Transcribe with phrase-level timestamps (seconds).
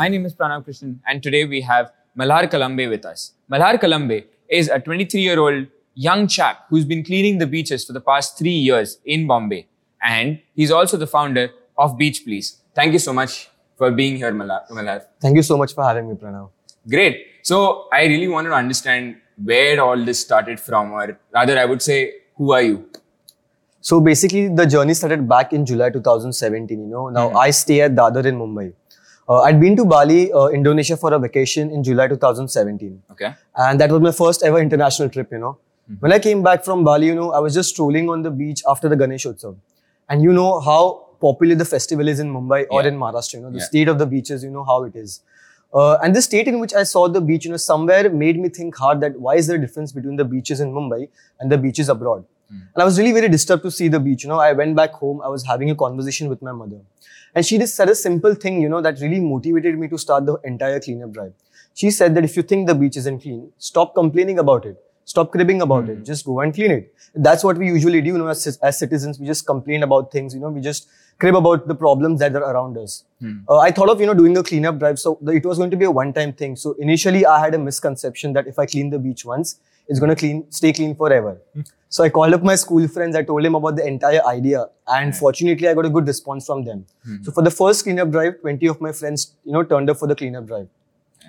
[0.00, 3.32] My name is Pranav Krishnan, and today we have Malhar Kalambe with us.
[3.52, 4.24] Malhar Kalambe
[4.58, 8.38] is a 23 year old young chap who's been cleaning the beaches for the past
[8.38, 9.66] three years in Bombay.
[10.02, 12.48] And he's also the founder of Beach Please.
[12.74, 14.62] Thank you so much for being here, Malhar.
[14.70, 15.02] Malhar.
[15.20, 16.48] Thank you so much for having me, Pranav.
[16.88, 17.20] Great.
[17.42, 17.60] So
[17.92, 19.16] I really wanted to understand
[19.52, 22.00] where all this started from, or rather, I would say,
[22.38, 22.88] who are you?
[23.82, 26.80] So basically, the journey started back in July 2017.
[26.80, 27.40] You know, now Mhm.
[27.46, 28.72] I stay at Dadar in Mumbai.
[29.30, 33.00] Uh, I'd been to Bali, uh, Indonesia for a vacation in July 2017.
[33.12, 33.32] Okay.
[33.56, 35.52] And that was my first ever international trip, you know.
[35.90, 36.00] Mhm.
[36.06, 38.62] When I came back from Bali, you know, I was just strolling on the beach
[38.72, 39.54] after the Ganesh Utsav.
[40.08, 40.80] And you know how
[41.26, 42.88] popular the festival is in Mumbai or Yeah.
[42.92, 43.70] in Maharashtra, you know, the Yeah.
[43.72, 45.20] state of the beaches, you know how it is.
[45.80, 48.48] Uh, and the state in which I saw the beach, you know, somewhere made me
[48.60, 51.02] think hard that why is there a difference between the beaches in Mumbai
[51.38, 52.24] and the beaches abroad?
[52.52, 52.62] Mm.
[52.74, 54.24] And I was really very disturbed to see the beach.
[54.24, 55.20] You know, I went back home.
[55.28, 56.80] I was having a conversation with my mother,
[57.34, 58.60] and she just said a simple thing.
[58.62, 61.32] You know, that really motivated me to start the entire cleanup drive.
[61.74, 64.76] She said that if you think the beach isn't clean, stop complaining about it.
[65.04, 65.88] Stop cribbing about Mm.
[65.92, 66.04] it.
[66.04, 66.92] Just go and clean it.
[67.14, 68.10] That's what we usually do.
[68.12, 70.34] You know, as, as citizens, we just complain about things.
[70.34, 73.04] You know, we just crib about the problems that are around us.
[73.20, 73.38] Hmm.
[73.48, 75.70] Uh, I thought of you know doing a cleanup drive, so the, it was going
[75.72, 76.54] to be a one-time thing.
[76.56, 80.10] So initially, I had a misconception that if I clean the beach once, it's going
[80.10, 81.38] to clean, stay clean forever.
[81.92, 83.16] So I called up my school friends.
[83.16, 84.60] I told them about the entire idea,
[84.96, 85.16] and Right.
[85.22, 86.84] fortunately, I got a good response from them.
[87.06, 87.24] Mhm.
[87.28, 90.08] So for the first cleanup drive, 20 of my friends, you know, turned up for
[90.12, 90.68] the cleanup drive.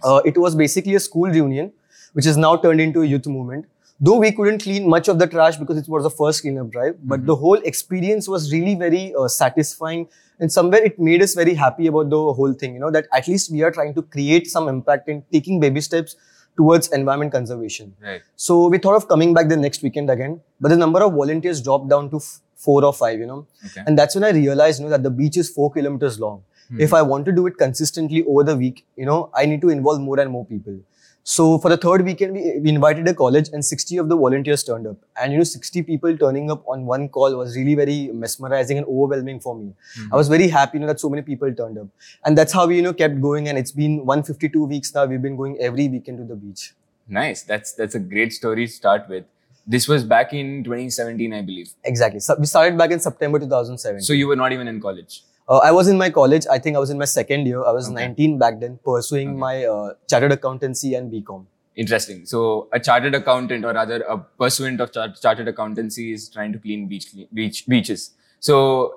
[0.03, 1.71] Uh, it was basically a school reunion,
[2.19, 3.65] which is now turned into a youth movement.
[4.09, 6.95] Though we couldn't clean much of the trash because it was the first cleanup drive,
[7.13, 7.31] but Mhm.
[7.31, 10.07] the whole experience was really very uh, satisfying,
[10.39, 12.73] and somewhere it made us very happy about the whole thing.
[12.77, 15.81] You know that at least we are trying to create some impact and taking baby
[15.89, 16.15] steps
[16.57, 17.93] towards environment conservation.
[18.01, 18.21] Right.
[18.35, 21.61] So we thought of coming back the next weekend again, but the number of volunteers
[21.61, 23.19] dropped down to f- four or five.
[23.19, 23.83] You know, Okay.
[23.87, 26.43] and that's when I realized, you know, that the beach is four kilometers long.
[26.69, 26.79] Hmm.
[26.81, 29.69] If I want to do it consistently over the week, you know, I need to
[29.69, 30.77] involve more and more people.
[31.23, 34.63] So for the third weekend, we, we invited a college and 60 of the volunteers
[34.63, 34.97] turned up.
[35.21, 38.87] And, you know, 60 people turning up on one call was really very mesmerizing and
[38.87, 39.73] overwhelming for me.
[39.97, 40.09] Mhm.
[40.11, 41.87] I was very happy, you know, that so many people turned up.
[42.25, 43.47] And that's how we, you know, kept going.
[43.49, 45.05] And it's been 152 weeks now.
[45.05, 46.73] We've been going every weekend to the beach.
[47.07, 47.43] Nice.
[47.43, 49.25] That's that's a great story to start with.
[49.67, 51.69] This was back in 2017, I believe.
[51.83, 52.19] Exactly.
[52.19, 54.01] So we started back in September 2007.
[54.01, 55.23] So you were not even in college.
[55.49, 56.45] Uh, I was in my college.
[56.49, 57.63] I think I was in my second year.
[57.63, 57.95] I was Okay.
[58.07, 59.37] 19 back then, pursuing Okay.
[59.37, 61.45] my uh, chartered accountancy and BCom.
[61.75, 62.25] Interesting.
[62.25, 66.59] So a chartered accountant, or rather a pursuant of char- chartered accountancy, is trying to
[66.59, 68.11] clean beach, beach beaches.
[68.39, 68.95] So,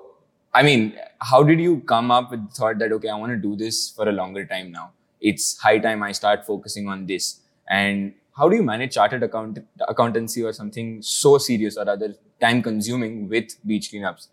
[0.53, 3.37] I mean, how did you come up with the thought that okay, I want to
[3.37, 4.91] do this for a longer time now?
[5.21, 7.39] It's high time I start focusing on this.
[7.69, 12.61] And how do you manage chartered account- accountancy or something so serious or rather time
[12.61, 14.27] consuming with beach cleanups?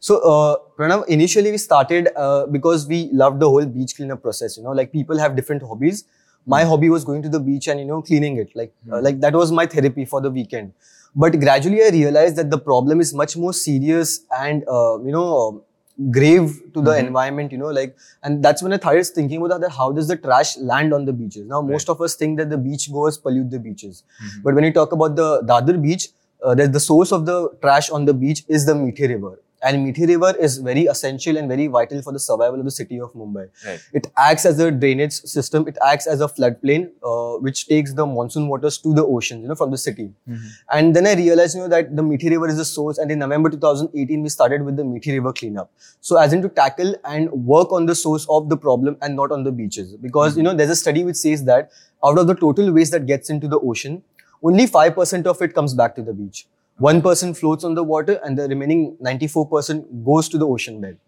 [0.00, 4.56] So, uh, Pranav, initially we started uh, because we loved the whole beach cleanup process.
[4.56, 6.04] You know, like people have different hobbies.
[6.46, 8.50] My hobby was going to the beach and you know cleaning it.
[8.54, 9.04] Like, uh, Hmm.
[9.04, 10.72] like that was my therapy for the weekend.
[11.14, 15.26] But gradually, I realized that the problem is much more serious and uh, you know
[15.48, 15.62] um,
[16.10, 17.06] grave to the Mhm.
[17.06, 17.52] environment.
[17.52, 19.70] You know, like, and that's when I started thinking about that.
[19.78, 21.46] How does the trash land on the beaches?
[21.54, 24.02] Now, most of us think that the beach goers pollute the beaches.
[24.44, 26.08] But when you talk about the Dadar beach,
[26.42, 29.38] uh, the source of the trash on the beach is the Mithi River.
[29.62, 33.00] And Mithi River is very essential and very vital for the survival of the city
[33.00, 33.48] of Mumbai.
[33.66, 33.80] Right.
[33.92, 35.66] It acts as a drainage system.
[35.66, 39.48] It acts as a floodplain, uh, which takes the monsoon waters to the ocean, you
[39.48, 40.12] know, from the city.
[40.28, 40.38] Mhm.
[40.70, 42.98] And then I realized, you know, that the Mithi River is the source.
[42.98, 45.70] And in November 2018, we started with the Mithi River cleanup.
[46.00, 49.32] So as in to tackle and work on the source of the problem and not
[49.32, 49.96] on the beaches.
[49.96, 51.70] Because, you know, there's a study which says that
[52.04, 54.02] out of the total waste that gets into the ocean,
[54.42, 56.46] only 5% of it comes back to the beach.
[56.78, 60.98] 1% person floats on the water and the remaining 94% goes to the ocean bed.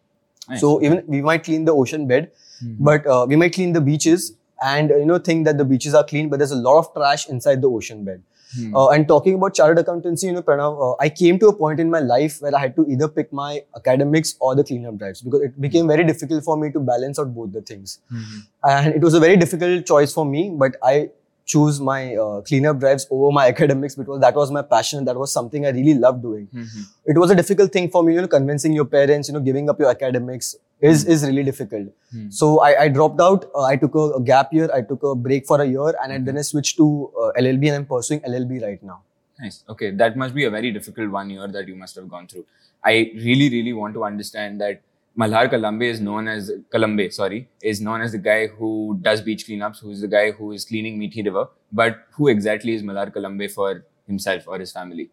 [0.49, 0.61] Nice.
[0.61, 2.31] So even we might clean the ocean bed,
[2.65, 2.77] Mhm.
[2.81, 5.95] but uh, we might clean the beaches and uh, you know think that the beaches
[5.95, 8.23] are clean, but there's a lot of trash inside the ocean bed.
[8.57, 8.75] Hmm.
[8.75, 11.81] Uh, and talking about chartered accountancy, you know, Pranav, uh, I came to a point
[11.81, 15.21] in my life where I had to either pick my academics or the cleanup drives
[15.21, 17.99] because it became very difficult for me to balance out both the things.
[18.11, 18.39] Mhm.
[18.65, 21.11] And it was a very difficult choice for me, but I
[21.53, 25.05] choose my uh, cleanup drives over my academics because that was my passion.
[25.07, 26.47] That was something I really loved doing.
[26.63, 26.87] Mhm.
[27.15, 29.71] It was a difficult thing for me, you know, convincing your parents, you know, giving
[29.75, 31.89] up your academics is, is really difficult.
[32.13, 32.29] Hmm.
[32.31, 33.51] So I, I dropped out.
[33.55, 34.69] Uh, I took a, a gap year.
[34.73, 37.77] I took a break for a year and then I switched to uh, LLB and
[37.77, 39.01] I'm pursuing LLB right now.
[39.41, 39.65] Nice.
[39.69, 42.45] Okay, that must be a very difficult one year that you must have gone through.
[42.85, 44.81] I really, really want to understand that
[45.19, 49.47] Malhar Kalambe is known as Kalambe, sorry, is known as the guy who does beach
[49.49, 51.49] cleanups, who is the guy who is cleaning Mithi River.
[51.73, 55.11] But who exactly is Malhar Kalambe for himself or his family?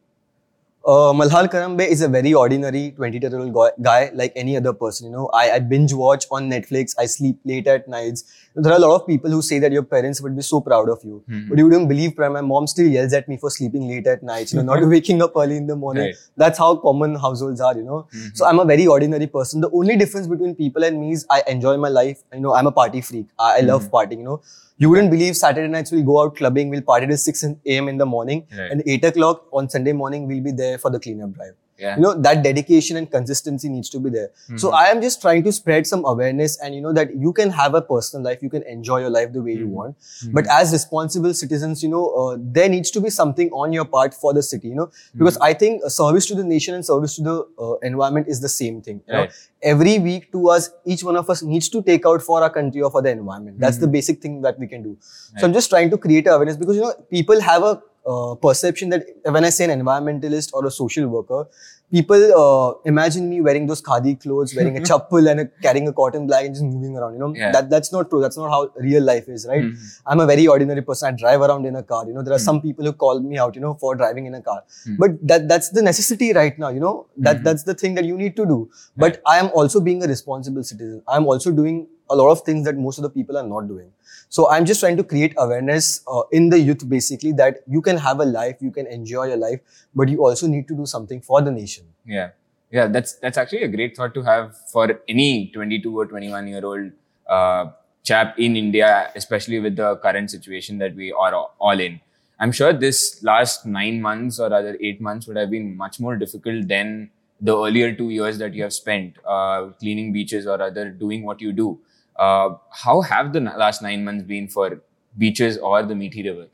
[0.85, 5.07] Uh, Malhar Kalambe is a very ordinary 22 year old guy, like any other person.
[5.07, 6.93] You know, I, I binge watch on Netflix.
[6.99, 8.23] I sleep late at nights.
[8.53, 10.87] There are a lot of people who say that your parents would be so proud
[10.87, 11.49] of you, Mhm.
[11.49, 12.15] but you wouldn't believe.
[12.19, 14.53] My mom still yells at me for sleeping late at nights.
[14.53, 16.03] You know, not waking up early in the morning.
[16.03, 16.15] Right.
[16.37, 17.75] That's how common households are.
[17.75, 18.37] You know, Mhm.
[18.37, 19.61] so I'm a very ordinary person.
[19.61, 22.21] The only difference between people and me is I enjoy my life.
[22.31, 23.25] You know, I'm a party freak.
[23.39, 23.89] I, I love Mhm.
[23.97, 24.19] partying.
[24.25, 24.39] You know,
[24.77, 26.69] you wouldn't believe Saturday nights we'll go out clubbing.
[26.69, 27.87] We'll party till 6 a.m.
[27.87, 28.47] in the morning.
[28.51, 28.71] Right.
[28.71, 31.55] And 8 o'clock on Sunday morning, we'll be there for the cleanup drive.
[31.77, 31.95] Yeah.
[31.95, 34.29] You know, that dedication and consistency needs to be there.
[34.57, 34.73] So Mhm.
[34.73, 37.73] I am just trying to spread some awareness and you know that you can have
[37.73, 39.71] a personal life, you can enjoy your life the way you Mhm.
[39.79, 39.95] want.
[39.99, 40.33] Mhm.
[40.33, 44.13] But as responsible citizens, you know, uh, there needs to be something on your part
[44.13, 47.23] for the city, you know, because I think service to the nation and service to
[47.23, 47.35] the
[47.67, 49.01] uh, environment is the same thing.
[49.07, 49.19] You know?
[49.21, 49.31] Right.
[49.61, 52.81] Every week to us, each one of us needs to take out for our country
[52.81, 53.59] or for the environment.
[53.59, 53.91] That's the Mhm.
[53.97, 54.89] basic thing that we can do.
[54.95, 55.39] Right.
[55.41, 58.89] So I'm just trying to create awareness because, you know, people have a uh, perception
[58.89, 61.47] that when I say an environmentalist or a social worker,
[61.91, 65.93] people uh, imagine me wearing those khadi clothes, wearing a chappal and a, carrying a
[65.93, 67.13] cotton bag and just moving around.
[67.13, 67.51] You know, Yeah.
[67.51, 68.21] that that's not true.
[68.21, 69.63] That's not how real life is, right?
[69.63, 69.99] Mhm.
[70.05, 71.07] I'm a very ordinary person.
[71.09, 72.03] I drive around in a car.
[72.07, 72.49] You know, there are Hmm.
[72.51, 74.61] some people who call me out, you know, for driving in a car.
[74.85, 74.95] Hmm.
[75.05, 76.69] But that that's the necessity right now.
[76.69, 77.43] You know, that Mhm.
[77.49, 78.59] that's the thing that you need to do.
[79.05, 81.01] But I am also being a responsible citizen.
[81.07, 83.67] I am also doing a lot of things that most of the people are not
[83.67, 83.91] doing.
[84.29, 87.97] So I'm just trying to create awareness uh, in the youth, basically, that you can
[87.97, 89.59] have a life, you can enjoy your life,
[89.93, 91.85] but you also need to do something for the nation.
[92.05, 92.29] Yeah,
[92.71, 96.65] yeah, that's that's actually a great thought to have for any 22 or 21 year
[96.65, 96.91] old
[97.27, 97.71] uh,
[98.03, 101.99] chap in India, especially with the current situation that we are all in.
[102.39, 106.17] I'm sure this last nine months or rather eight months would have been much more
[106.17, 107.09] difficult than
[107.39, 111.41] the earlier two years that you have spent uh, cleaning beaches or rather doing what
[111.41, 111.79] you do.
[112.17, 114.81] Uh, how have the last nine months been for
[115.17, 116.47] beaches or the Mithi River?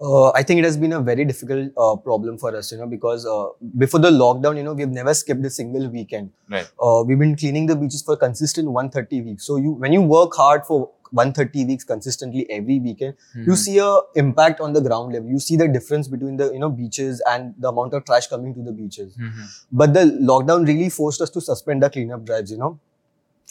[0.00, 2.86] Uh, I think it has been a very difficult uh, problem for us, you know,
[2.86, 3.46] because uh,
[3.76, 6.30] before the lockdown, you know, we've never skipped a single weekend.
[6.48, 6.68] Right.
[6.80, 9.44] Uh, we've been cleaning the beaches for consistent 130 weeks.
[9.44, 13.56] So you, when you work hard for 130 weeks consistently every weekend, you Mhm.
[13.56, 15.28] see a impact on the ground level.
[15.30, 18.54] You see the difference between the you know beaches and the amount of trash coming
[18.54, 19.16] to the beaches.
[19.16, 19.46] Mhm.
[19.72, 22.78] But the lockdown really forced us to suspend the cleanup drives, you know.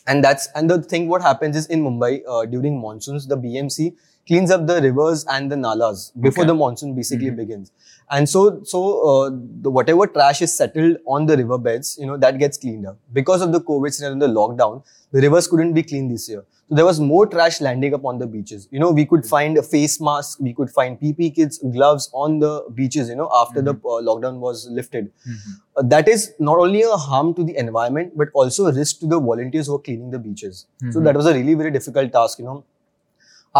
[0.07, 3.95] And that's and the thing what happens is in Mumbai uh, during monsoons, the BMC
[4.27, 6.47] cleans up the rivers and the nalas before Okay.
[6.47, 7.35] the monsoon basically Mhm.
[7.35, 7.71] begins.
[8.09, 9.29] And so so uh,
[9.61, 12.97] the whatever trash is settled on the riverbeds, you know, that gets cleaned up.
[13.11, 16.45] Because of the COVID scenario and the lockdown, the rivers couldn't be cleaned this year.
[16.69, 18.67] So there was more trash landing up on the beaches.
[18.71, 22.39] You know, we could find a face mask, we could find PP kits, gloves on
[22.39, 25.11] the beaches, you know, after the uh, lockdown was lifted.
[25.27, 25.53] Mhm.
[25.77, 29.07] Uh, that is not only a harm to the environment, but also a risk to
[29.07, 30.65] the volunteers who are cleaning the beaches.
[30.79, 31.03] So Mhm.
[31.05, 32.63] that was a really very difficult task, you know.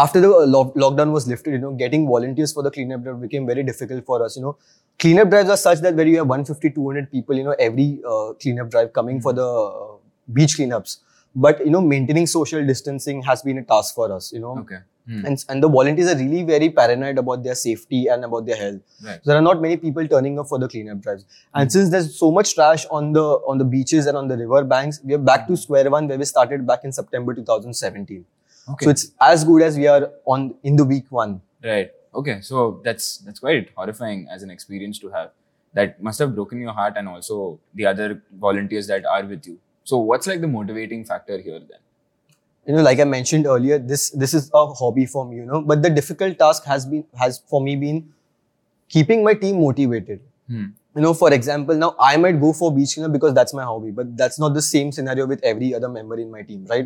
[0.02, 3.20] After the uh, lock- lockdown was lifted, you know, getting volunteers for the cleanup drive
[3.20, 4.56] became very difficult for us, you know.
[4.98, 8.32] Cleanup drives are such that where you have 150, 200 people, you know, every uh,
[8.34, 9.96] cleanup drive coming for the uh,
[10.32, 10.98] beach cleanups.
[11.34, 14.58] But, you know, maintaining social distancing has been a task for us, you know.
[14.58, 14.78] Okay.
[15.08, 15.24] Hmm.
[15.24, 18.80] And, and the volunteers are really very paranoid about their safety and about their health.
[19.02, 19.20] Right.
[19.22, 21.24] So there are not many people turning up for the cleanup drives.
[21.54, 24.64] And since there's so much trash on the on the beaches and on the river
[24.64, 28.24] banks, we are back to square one where we started back in September 2017.
[28.70, 28.84] Okay.
[28.84, 31.40] So it's as good as we are on in the week one.
[31.62, 31.90] Right.
[32.14, 32.40] Okay.
[32.40, 35.30] So that's that's quite horrifying as an experience to have.
[35.74, 39.58] That must have broken your heart and also the other volunteers that are with you.
[39.84, 41.78] So what's like the motivating factor here then?
[42.66, 45.60] You know, like I mentioned earlier, this this is a hobby for me, you know.
[45.60, 48.12] But the difficult task has been has for me been
[48.88, 50.20] keeping my team motivated.
[50.48, 50.66] Hmm.
[50.98, 53.92] You know, for example, now I might go for beach cleanup because that's my hobby,
[53.98, 56.84] but that's not the same scenario with every other member in my team, right?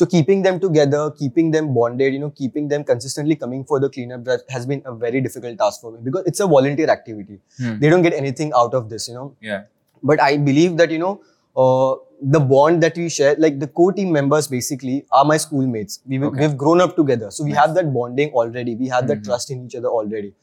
[0.00, 3.88] So keeping them together, keeping them bonded, you know, keeping them consistently coming for the
[3.88, 7.38] cleanup drive has been a very difficult task for me because it's a volunteer activity.
[7.58, 7.78] Hmm.
[7.78, 9.34] They don't get anything out of this, you know.
[9.40, 9.62] Yeah.
[10.02, 11.14] But I believe that, you know,
[11.56, 16.00] uh, the bond that we share, like the core team members basically are my schoolmates.
[16.06, 16.40] We, Okay.
[16.40, 17.30] We've grown up together.
[17.30, 17.64] So we Nice.
[17.64, 18.74] have that bonding already.
[18.74, 19.24] We have that Mhm.
[19.30, 20.34] trust in each other already.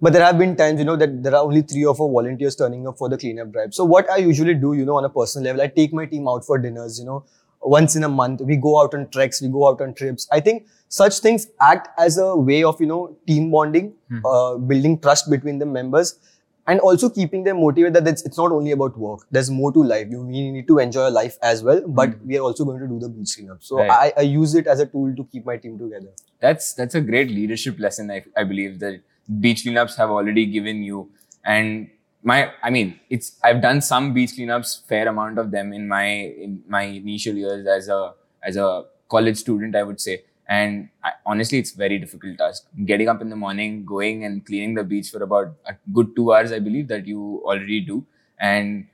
[0.00, 2.56] But there have been times, you know, that there are only three or four volunteers
[2.56, 3.72] turning up for the cleanup drive.
[3.74, 6.26] So what I usually do, you know, on a personal level, I take my team
[6.28, 7.24] out for dinners, you know,
[7.60, 8.40] once in a month.
[8.40, 10.26] We go out on treks, we go out on trips.
[10.32, 14.22] I think such things act as a way of, you know, team bonding, Mhm.
[14.24, 16.18] uh, building trust between the members
[16.66, 19.20] and also keeping them motivated that it's, it's not only about work.
[19.30, 20.08] There's more to life.
[20.10, 22.26] You we need to enjoy life as well, but Mhm.
[22.26, 23.62] we are also going to do the beach cleanup.
[23.62, 23.90] So Right.
[23.90, 26.10] I, I use it as a tool to keep my team together.
[26.40, 28.10] That's that's a great leadership lesson.
[28.10, 29.00] I, I believe that
[29.40, 31.10] beach cleanups have already given you.
[31.44, 31.90] And
[32.22, 36.04] my, I mean, it's I've done some beach cleanups, fair amount of them in my
[36.06, 40.22] in my initial years as a as a college student, I would say.
[40.48, 42.66] And I, honestly, it's very difficult task.
[42.84, 46.32] Getting up in the morning, going and cleaning the beach for about a good two
[46.32, 48.04] hours, I believe that you already do.
[48.38, 48.86] and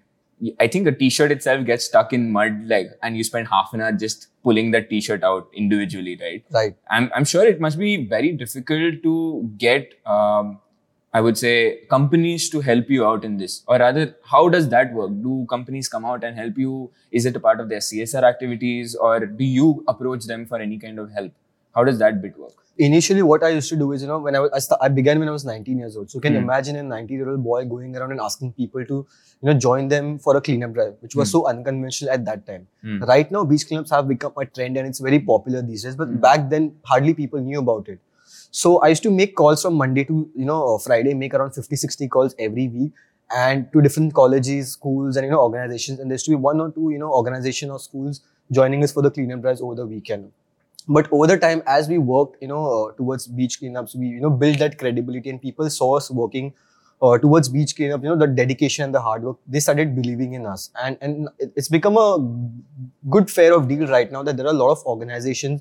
[0.61, 3.81] I think a t-shirt itself gets stuck in mud, like, and you spend half an
[3.81, 6.45] hour just pulling that t-shirt out individually, right?
[6.51, 6.77] Right.
[6.91, 10.61] I'm, I'm sure it must be very difficult to get, um,
[11.13, 13.65] I would say, companies to help you out in this.
[13.67, 15.11] Or rather, how does that work?
[15.11, 16.91] Do companies come out and help you?
[17.11, 18.95] Is it a part of their CSR activities?
[18.95, 21.33] Or do you approach them for any kind of help?
[21.75, 22.53] How does that bit work?
[22.79, 24.89] Initially, what I used to do is, you know, when I was, I, sta- I
[24.89, 26.11] began when I was 19 years old.
[26.11, 26.43] So, you can Hmm.
[26.45, 28.95] imagine a 19 year old boy going around and asking people to,
[29.43, 31.39] you know, join them for a cleanup drive, which was Hmm.
[31.39, 32.69] so unconventional at that time.
[32.83, 33.03] Hmm.
[33.13, 35.97] Right now, beach cleanups have become a trend and it's very popular these days.
[35.97, 36.17] But Hmm.
[36.29, 37.99] back then, hardly people knew about it.
[38.51, 41.53] So I used to make calls from Monday to you know uh, Friday, make around
[41.53, 42.93] 50, 60 calls every week,
[43.45, 45.99] and to different colleges, schools, and you know organizations.
[46.01, 48.21] And there used to be one or two you know organization or schools
[48.51, 50.31] joining us for the cleanup drives over the weekend.
[50.89, 54.21] But over the time, as we worked, you know, uh, towards beach cleanups, we you
[54.21, 56.55] know built that credibility, and people saw us working
[57.03, 58.03] uh, towards beach cleanup.
[58.03, 59.37] You know, the dedication and the hard work.
[59.47, 62.19] They started believing in us, and and it's become a
[63.11, 65.61] good fair of deal right now that there are a lot of organizations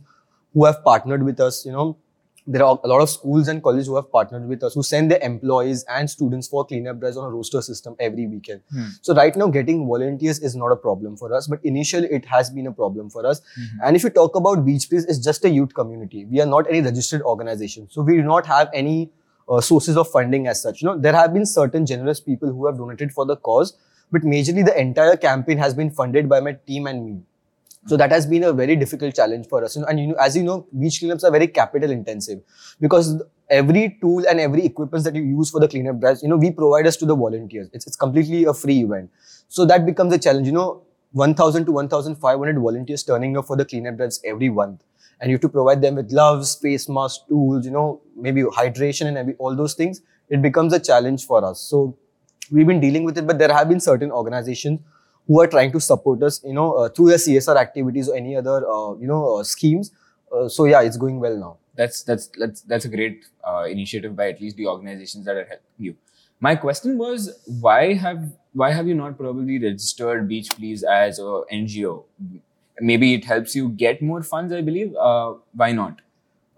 [0.54, 1.66] who have partnered with us.
[1.66, 1.98] You know,
[2.48, 5.12] there are a lot of schools and colleges who have partnered with us, who send
[5.12, 8.62] their employees and students for cleanup drives on a roster system every weekend.
[8.72, 8.86] Hmm.
[9.02, 12.50] So right now, getting volunteers is not a problem for us, but initially it has
[12.50, 13.42] been a problem for us.
[13.42, 13.84] Mhm.
[13.84, 16.26] And if you talk about Beach Please, it's just a youth community.
[16.26, 19.12] We are not any registered organization, so we do not have any
[19.50, 20.82] uh, sources of funding as such.
[20.82, 23.78] You know, there have been certain generous people who have donated for the cause,
[24.12, 27.22] but majorly the entire campaign has been funded by my team and me.
[27.86, 29.76] So that has been a very difficult challenge for us.
[29.76, 32.40] And you know, as you know, beach cleanups are very capital intensive
[32.82, 36.38] because every tool and every equipment that you use for the cleanup drives, you know,
[36.38, 37.70] we provide us to the volunteers.
[37.74, 39.10] It's, it's completely a free event.
[39.48, 40.48] So that becomes a challenge.
[40.48, 44.84] You know, 1,000 to 1,500 volunteers turning up for the cleanup drives every month.
[45.20, 49.08] And you have to provide them with gloves, face masks, tools, you know, maybe hydration
[49.08, 50.02] and every, all those things.
[50.30, 51.62] It becomes a challenge for us.
[51.62, 51.98] So
[52.52, 54.82] we've been dealing with it, but there have been certain organizations
[55.28, 58.36] who are trying to support us, you know, uh, through their CSR activities or any
[58.36, 59.92] other, uh, you know, uh, schemes.
[60.32, 61.58] Uh, so yeah, it's going well now.
[61.80, 65.46] that's that's that's that's a great uh, initiative by at least the organizations that are
[65.46, 65.96] helping you.
[66.40, 67.28] My question was
[67.66, 71.94] why have why have you not probably registered Beach Please as a NGO?
[72.80, 74.54] Maybe it helps you get more funds.
[74.54, 74.96] I believe.
[74.96, 76.02] Uh, why not?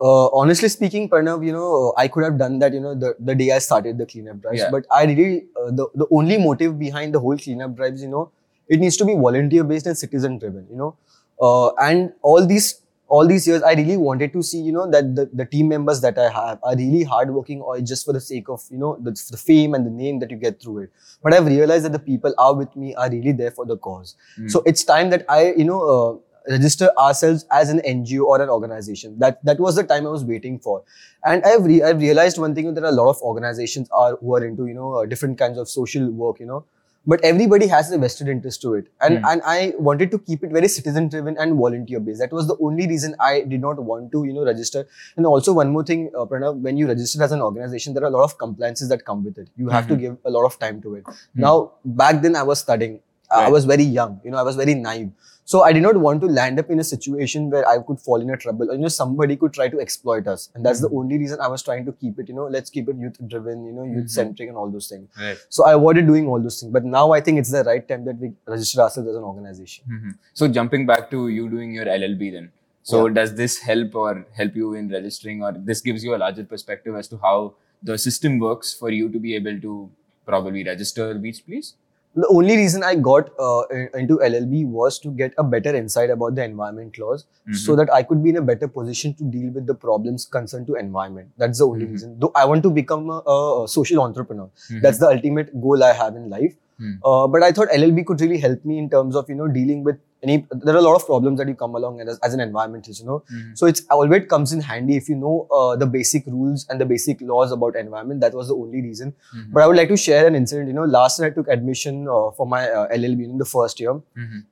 [0.01, 3.35] Uh, honestly speaking, Pranav, you know, I could have done that, you know, the, the
[3.35, 4.59] day I started the cleanup drives.
[4.59, 4.69] Yeah.
[4.71, 8.31] But I really, uh, the, the only motive behind the whole cleanup drives, you know,
[8.69, 10.95] it needs to be volunteer based and citizen driven, you know.
[11.41, 15.15] Uh, and all these, all these years, I really wanted to see, you know, that
[15.15, 18.49] the, the team members that I have are really hardworking or just for the sake
[18.49, 20.91] of, you know, the, the fame and the name that you get through it.
[21.23, 24.15] But I've realized that the people are with me are really there for the cause.
[24.37, 24.51] Mm.
[24.51, 28.49] So it's time that I, you know, uh, register ourselves as an NGO or an
[28.49, 29.17] organization.
[29.19, 30.83] That that was the time I was waiting for.
[31.23, 34.45] And I've re- I've realized one thing: that a lot of organizations are who are
[34.45, 36.65] into you know uh, different kinds of social work, you know.
[37.07, 39.25] But everybody has a vested interest to it, and Hmm.
[39.29, 42.19] and I wanted to keep it very citizen driven and volunteer based.
[42.19, 44.85] That was the only reason I did not want to you know register.
[45.17, 48.11] And also one more thing, uh, Pranav, when you register as an organization, there are
[48.13, 49.47] a lot of compliances that come with it.
[49.55, 49.99] You have to Mhm.
[50.05, 51.05] give a lot of time to it.
[51.47, 51.55] Now,
[52.03, 52.99] back then I was studying.
[53.31, 54.19] I was very young.
[54.25, 55.09] You know, I was very naive.
[55.51, 58.21] So I did not want to land up in a situation where I could fall
[58.21, 60.51] in a trouble or, you know, somebody could try to exploit us.
[60.53, 60.97] And that's the hmm.
[60.97, 63.65] only reason I was trying to keep it, you know, let's keep it youth driven,
[63.65, 63.95] you know, hmm.
[63.95, 65.09] youth centric and all those things.
[65.19, 65.39] Right.
[65.49, 66.71] So I avoided doing all those things.
[66.71, 69.85] But now I think it's the right time that we register ourselves as an organization.
[69.91, 70.13] Mhm.
[70.35, 72.51] So jumping back to you doing your LLB then.
[72.83, 76.43] So does this help or help you in registering or this gives you a larger
[76.43, 79.89] perspective as to how the system works for you to be able to
[80.27, 81.73] probably register Beach Please?
[82.15, 83.63] The only reason I got uh,
[83.93, 88.01] into LLB was to get a better insight about the environment laws so that I
[88.03, 91.29] could be in a better position to deal with the problems concerned to environment.
[91.37, 91.91] That's the only Mhm.
[91.91, 92.15] reason.
[92.19, 94.49] Though I want to become a, a social entrepreneur.
[94.71, 94.81] Mhm.
[94.81, 96.55] That's the ultimate goal I have in life.
[96.79, 96.91] Hmm.
[97.05, 99.83] Uh, but I thought LLB could really help me in terms of you know dealing
[99.83, 100.35] with any.
[100.67, 103.07] There are a lot of problems that you come along as, as an environmentalist, you
[103.09, 103.17] know.
[103.33, 103.57] Mhm.
[103.61, 106.85] So it's always comes in handy if you know uh, the basic rules and the
[106.93, 108.21] basic laws about environment.
[108.27, 109.13] That was the only reason.
[109.35, 109.51] Mhm.
[109.57, 110.67] But I would like to share an incident.
[110.73, 113.79] You know, last year I took admission uh, for my uh, LLB in the first
[113.85, 113.93] year,
[114.23, 114.45] Mhm.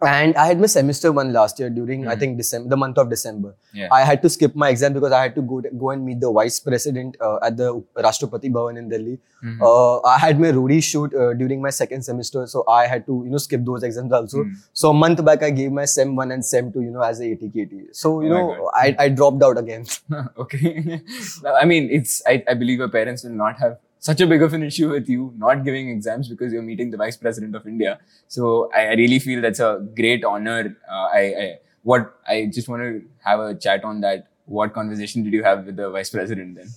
[0.00, 2.20] And I had my semester one last year during I Mhm.
[2.20, 3.54] think December, the month of December.
[3.72, 3.88] Yeah.
[3.90, 6.30] I had to skip my exam because I had to go go and meet the
[6.36, 7.70] vice president uh, at the
[8.06, 9.16] Rashtrapati Bhavan in Delhi.
[9.44, 9.58] Mhm.
[9.70, 13.18] Uh, I had my roadie shoot uh, during my second semester, so I had to
[13.24, 14.44] you know skip those exams also.
[14.44, 14.54] Mhm.
[14.84, 17.20] So a month back, I gave my sem one and sem two, you know, as
[17.20, 17.82] a ATKT.
[18.04, 19.84] So you Oh know, I, I dropped out again.
[20.46, 21.02] okay.
[21.62, 22.22] I mean, it's.
[22.26, 25.08] I, I believe your parents will not have such a big of an issue with
[25.08, 27.98] you not giving exams because you're meeting the vice president of India.
[28.28, 30.76] So I, I really feel that's a great honor.
[30.90, 34.28] Uh, I, I what I just want to have a chat on that.
[34.46, 36.68] What conversation did you have with the vice president then?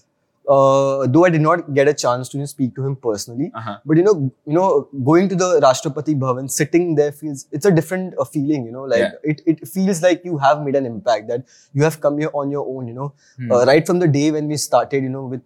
[0.50, 3.52] Uh, though I did not get a chance to you know, speak to him personally,
[3.56, 3.78] Uh-huh.
[3.86, 7.72] but you know, you know, going to the Rashtrapati Bhavan, sitting there feels it's a
[7.72, 8.66] different uh, feeling.
[8.66, 9.12] You know, like Yeah.
[9.24, 12.50] it it feels like you have made an impact that you have come here on
[12.52, 12.88] your own.
[12.88, 13.52] You know, Hmm.
[13.52, 15.42] uh, right from the day when we started, you know, with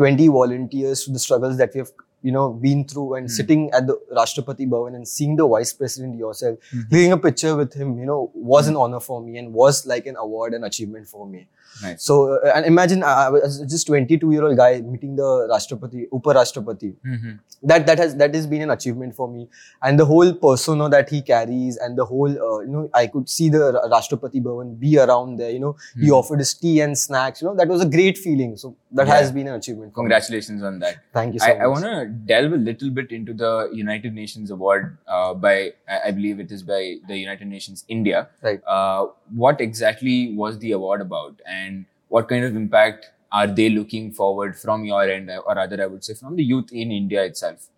[0.00, 1.92] 20 volunteers to the struggles that we have,
[2.22, 3.34] you know, been through and Hmm.
[3.38, 6.80] sitting at the Rashtrapati Bhavan and seeing the vice president yourself, Hmm.
[6.90, 10.06] clicking a picture with him, you know, was an honor for me and was like
[10.06, 11.46] an award and achievement for me.
[11.82, 12.02] Nice.
[12.04, 16.08] So, uh, and imagine I I was just 22 year old guy meeting the Rashtrapati,
[16.38, 16.94] Rashtrapati.
[17.06, 17.38] Mhm.
[17.62, 19.48] That that has that has been an achievement for me,
[19.82, 23.28] and the whole persona that he carries, and the whole uh, you know I could
[23.28, 25.50] see the Rashtrapati Bhavan be around there.
[25.50, 26.14] You know, he Hmm.
[26.20, 27.42] offered his tea and snacks.
[27.42, 28.56] You know, that was a great feeling.
[28.56, 29.14] So that Yeah.
[29.20, 29.92] has been an achievement.
[29.94, 30.04] For me.
[30.04, 30.96] Congratulations on that.
[31.12, 31.94] Thank you so I, I want to
[32.26, 36.62] delve a little bit into the United Nations award uh, by, I believe it is
[36.62, 38.28] by the United Nations India.
[38.42, 38.60] Right.
[38.66, 44.12] Uh, what exactly was the award about, and what kind of impact are they looking
[44.12, 47.68] forward from your end, or rather, I would say, from the youth in India itself?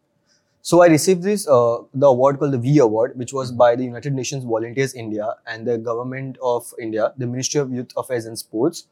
[0.63, 3.85] So I received this uh, the award called the V Award, which was by the
[3.85, 8.39] United Nations Volunteers India and the Government of India, the Ministry of Youth Affairs and
[8.39, 8.87] Sports,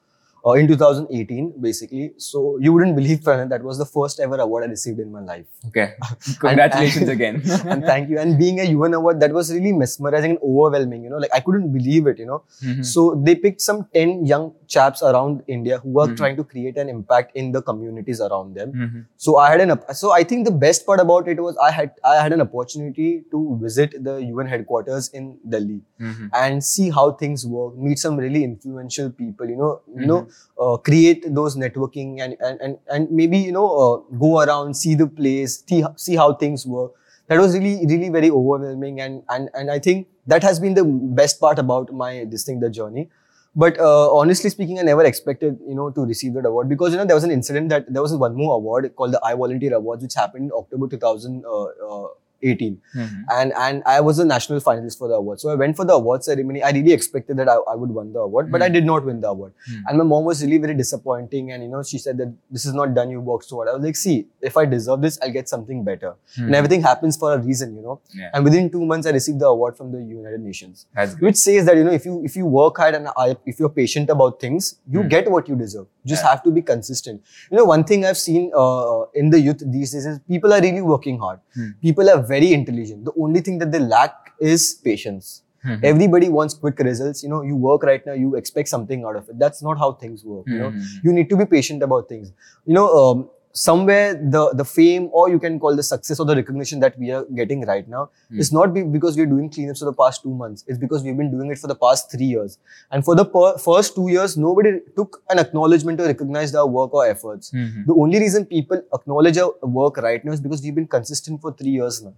[0.47, 2.13] uh, in 2018, basically.
[2.17, 5.21] So you wouldn't believe, Pranav, that was the first ever award I received in my
[5.21, 5.47] life.
[5.69, 5.95] Okay.
[6.41, 7.43] Congratulations and- again.
[7.67, 8.19] and thank you.
[8.19, 11.05] And being a UN award, that was really mesmerizing and overwhelming.
[11.05, 12.19] You know, like I couldn't believe it.
[12.19, 12.85] You know, Mhm.
[12.85, 16.17] so they picked some ten young chaps around India who are Mhm.
[16.17, 18.73] trying to create an impact in the communities around them.
[18.73, 19.05] Mhm.
[19.17, 21.91] So I had an so I think the best part about it was I had
[22.05, 26.31] I had an opportunity to visit the UN headquarters in Delhi Mhm.
[26.45, 29.73] and see how things work, meet some really influential people, you know,
[30.05, 30.21] you know,
[30.61, 34.95] uh, create those networking and, and, and, and maybe, you know, uh, go around, see
[34.95, 36.93] the place, see, see how things work.
[37.29, 39.01] That was really, really very overwhelming.
[39.01, 42.61] And, and, and I think that has been the best part about my, this thing,
[42.61, 43.09] the journey.
[43.55, 46.99] But uh, honestly speaking, I never expected, you know, to receive that award because, you
[46.99, 49.75] know, there was an incident that there was one more award called the I Volunteer
[49.75, 52.09] Awards, which happened October 2000, uh, uh,
[52.43, 53.23] 18 mm-hmm.
[53.31, 55.41] and and i was a national finalist for the award.
[55.41, 56.63] So i went for the award ceremony.
[56.63, 58.65] I really expected that i, I would win the award but mm.
[58.65, 59.53] i did not win the award.
[59.71, 59.83] Mm.
[59.87, 62.75] and my mom was really very disappointing and you know she said that this is
[62.75, 63.69] not done you worked so hard.
[63.69, 66.15] I was like see if i deserve this i'll get something better.
[66.39, 66.47] Mm.
[66.47, 68.01] and everything happens for a reason you know?
[68.15, 68.31] Yeah.
[68.35, 70.87] and within two months i received the award from the united nations
[71.21, 73.09] which says that you know if you if you work hard and
[73.47, 75.09] if you're patient about things you mm.
[75.09, 75.87] get what you deserve.
[76.05, 76.31] You just yeah.
[76.31, 77.23] have to be consistent.
[77.51, 80.61] You know one thing i've seen uh, in the youth these days is people are
[80.61, 81.41] really working hard.
[81.57, 81.75] Mm.
[81.83, 83.05] People are very intelligent.
[83.11, 85.31] The only thing that they lack is patience.
[85.69, 85.83] Mhm.
[85.89, 87.19] everybody wants quick results.
[87.25, 89.39] You know you work right now you expect something out of it.
[89.43, 90.71] That's not how things work you know.
[90.71, 90.95] Mhm.
[91.09, 92.31] you need to be patient about things.
[92.71, 93.19] You know um,
[93.53, 97.11] somewhere the the fame or you can call the success or the recognition that we
[97.11, 98.39] are getting right now Hmm.
[98.39, 101.17] is not be, because we're doing cleanups for the past two months it's because we've
[101.17, 102.59] been doing it for the past three years
[102.93, 106.95] and for the per- first two years nobody took an acknowledgement to recognize our work
[106.95, 107.87] or efforts Mhm.
[107.91, 111.53] the only reason people acknowledge our work right now is because we've been consistent for
[111.63, 112.15] three years now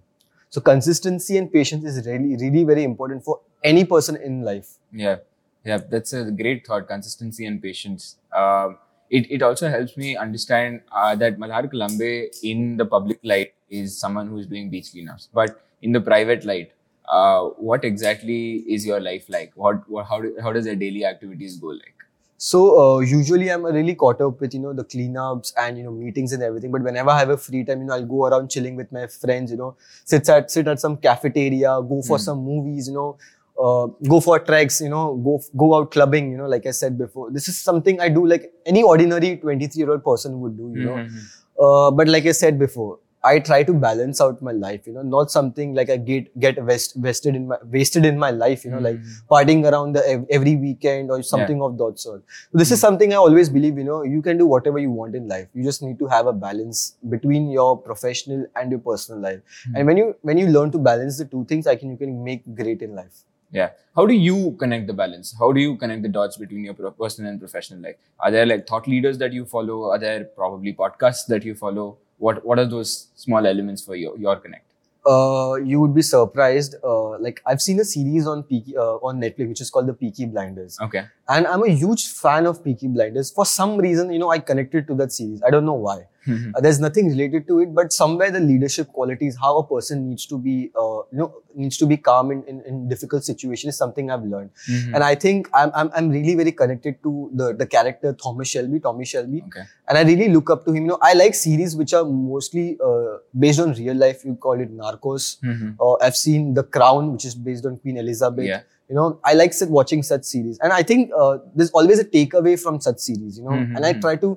[0.51, 3.41] so consistency and patience is really really very important for
[3.73, 5.17] any person in life Yeah,
[5.65, 6.87] yeah, that's a great thought.
[6.89, 8.17] Consistency and patience.
[8.41, 8.77] Um,
[9.19, 12.13] it it also helps me understand uh, that Malhar Kalambe
[12.53, 16.45] in the public light is someone who is doing beach cleanups, but in the private
[16.45, 16.73] light,
[17.09, 18.43] uh, what exactly
[18.77, 19.53] is your life like?
[19.55, 21.95] What, what how do, how does your daily activities go like?
[22.39, 25.93] So uh, usually I'm really caught up with you know the cleanups and you know
[25.93, 26.73] meetings and everything.
[26.73, 29.07] But whenever I have a free time, you know I'll go around chilling with my
[29.07, 29.51] friends.
[29.53, 32.23] You know, sit at sit at some cafeteria, go for Hmm.
[32.29, 32.89] some movies.
[32.89, 33.17] You know,
[33.59, 34.81] uh, go for treks.
[34.81, 36.31] You know, go go out clubbing.
[36.33, 39.81] You know, like I said before, this is something I do like any ordinary 23
[39.81, 40.73] year old person would do.
[40.75, 41.23] You know, Mhm.
[41.61, 44.87] uh, but like I said before, I try to balance out my life.
[44.87, 48.31] You know, not something like I get get vest, vested in my wasted in my
[48.31, 48.65] life.
[48.65, 49.21] You know, like Mhm.
[49.35, 50.03] partying around the
[50.39, 52.25] every weekend or something of that sort.
[52.51, 53.79] So this is something I always believe.
[53.79, 55.47] You know, you can do whatever you want in life.
[55.55, 56.83] You just need to have a balance
[57.17, 59.41] between your professional and your personal life.
[59.67, 59.77] Hmm.
[59.77, 62.25] And when you when you learn to balance the two things, I can you can
[62.31, 63.23] make great in life.
[63.53, 63.71] Yeah.
[63.95, 65.35] How do you connect the balance?
[65.39, 67.97] How do you connect the dots between your personal and professional life?
[68.19, 69.91] Are there like thought leaders that you follow?
[69.91, 71.99] Are there probably podcasts that you follow?
[72.19, 74.67] What What are those small elements for your your connect?
[75.05, 76.77] Uh, you would be surprised.
[76.83, 79.95] Uh, like I've seen a series on Peaky, uh, on Netflix, which is called The
[79.95, 80.79] Peaky Blinders.
[80.81, 81.05] Okay.
[81.29, 83.31] and I'm a huge fan of Peaky Blinders.
[83.33, 85.43] For some reason, you know, I connected to that series.
[85.43, 86.07] I don't know why.
[86.27, 86.53] Mhm.
[86.55, 90.27] Uh, there's nothing related to it, but somewhere the leadership qualities, how a person needs
[90.27, 93.79] to be, uh, you know, needs to be calm in, in, in difficult situations is
[93.79, 94.51] something I've learned.
[94.71, 94.95] Mhm.
[94.95, 98.81] And I think I'm, I'm, I'm really very connected to the, the character Thomas Shelby,
[98.81, 99.43] Tommy Shelby.
[99.47, 99.63] Okay.
[99.89, 100.85] And I really look up to him.
[100.85, 104.25] You know, I like series which are mostly uh, based on real life.
[104.25, 105.39] You call it Narcos.
[105.43, 105.77] Mhm.
[105.81, 108.47] Uh, I've seen The Crown, which is based on Queen Elizabeth.
[108.47, 108.63] Yeah.
[108.89, 112.55] You know i like watching such series and i think uh, there's always a takeaway
[112.65, 114.01] from such series you know Mhm, and i mhm.
[114.05, 114.31] try to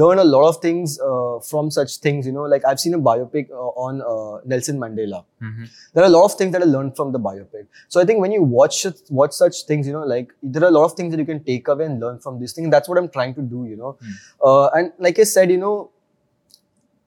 [0.00, 3.02] learn a lot of things uh, from such things you know like i've seen a
[3.08, 5.64] biopic uh, on uh, nelson mandela Mhm.
[5.94, 7.64] there are a lot of things that I learned from the biopic.
[7.94, 8.76] So I think when you watch
[9.18, 11.40] watch such things, you know, like there are a lot of things that you can
[11.48, 12.70] take away and learn from these things.
[12.74, 13.90] That's what I'm trying to do, you know.
[14.00, 14.14] Hmm.
[14.50, 15.74] Uh, and like I said, you know,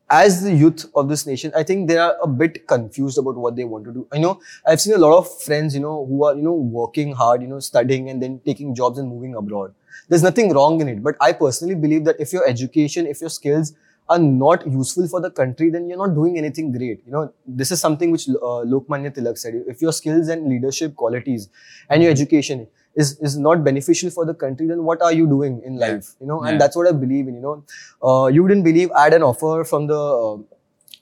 [0.10, 3.56] as the youth of this nation, I think they are a bit confused about what
[3.56, 4.08] they want to do.
[4.12, 7.14] I know I've seen a lot of friends, you know, who are you know working
[7.14, 9.74] hard, you know, studying and then taking jobs and moving abroad.
[10.08, 13.30] There's nothing wrong in it, but I personally believe that if your education, if your
[13.30, 13.74] skills
[14.10, 17.02] are not useful for the country, then you're not doing anything great.
[17.06, 19.64] You know, this is something which uh, Lokmanya Tilak said.
[19.68, 21.50] If your skills and leadership qualities
[21.90, 22.68] and your education
[23.04, 25.88] is, is not beneficial for the country, then what are you doing in Yeah.
[25.88, 26.12] life?
[26.22, 26.50] You know, Yeah.
[26.52, 27.36] and that's what I believe in.
[27.36, 27.56] You know,
[28.12, 30.38] uh, you wouldn't believe I had an offer from the uh,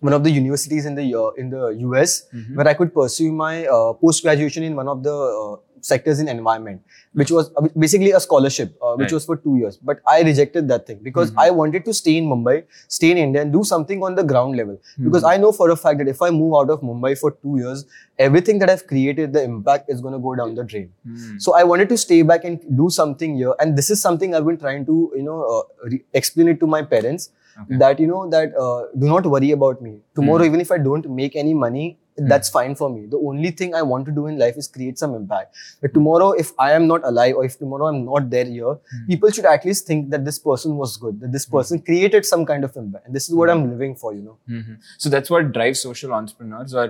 [0.09, 2.55] one of the universities in the uh, in the US Mhm.
[2.59, 5.55] where I could pursue my uh, post graduation in one of the uh,
[5.89, 6.81] sectors in environment,
[7.21, 9.15] which was uh, basically a scholarship, uh, which Right.
[9.17, 9.77] was for two years.
[9.89, 11.43] But I rejected that thing because Mhm.
[11.45, 12.55] I wanted to stay in Mumbai,
[12.97, 14.77] stay in India, and do something on the ground level.
[15.07, 15.31] Because Mhm.
[15.33, 17.85] I know for a fact that if I move out of Mumbai for two years,
[18.29, 20.89] everything that I've created, the impact is going to go down the drain.
[21.07, 21.39] Mhm.
[21.47, 24.49] So I wanted to stay back and do something here, and this is something I've
[24.51, 25.63] been trying to, you know, uh,
[25.95, 27.29] re- explain it to my parents
[27.63, 27.77] Okay.
[27.81, 30.47] that you know that uh, do not worry about me tomorrow Mm.
[30.49, 31.85] even if i don't make any money.
[32.17, 34.97] That's fine for me the only thing i want to do in life is create
[34.97, 38.45] some impact but tomorrow if i am not alive or if tomorrow i'm not there
[38.45, 39.07] here Mm.
[39.07, 42.45] people should at least think that this person was good that this person created some
[42.51, 43.53] kind of impact and this is what Mm.
[43.55, 44.77] i'm living for you know Mhm.
[44.97, 46.73] So that's what drives social entrepreneurs.
[46.73, 46.85] Or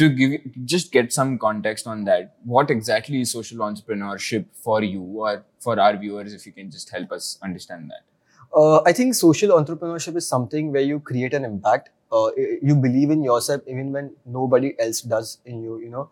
[0.00, 0.32] to give
[0.72, 5.80] just get some context on that, what exactly is social entrepreneurship for you or for
[5.80, 6.34] our viewers?
[6.34, 8.02] If you can just help us understand that.
[8.54, 11.90] Uh, i think social entrepreneurship is something where you create an impact.
[12.10, 12.30] Uh,
[12.62, 16.08] you believe in yourself even when nobody else does in you you know.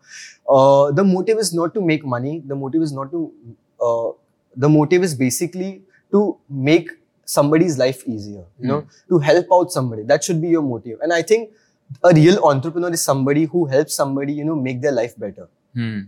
[0.47, 2.43] Uh, the motive is not to make money.
[2.45, 3.31] The motive is not to
[3.81, 4.11] uh,
[4.55, 6.91] the motive is basically to make
[7.25, 10.03] somebody's life easier you know to help out somebody.
[10.03, 10.99] That should be your motive.
[11.01, 11.49] And i think
[12.03, 15.49] a real entrepreneur is somebody who helps somebody you know make their life better.
[15.73, 15.99] Hmm.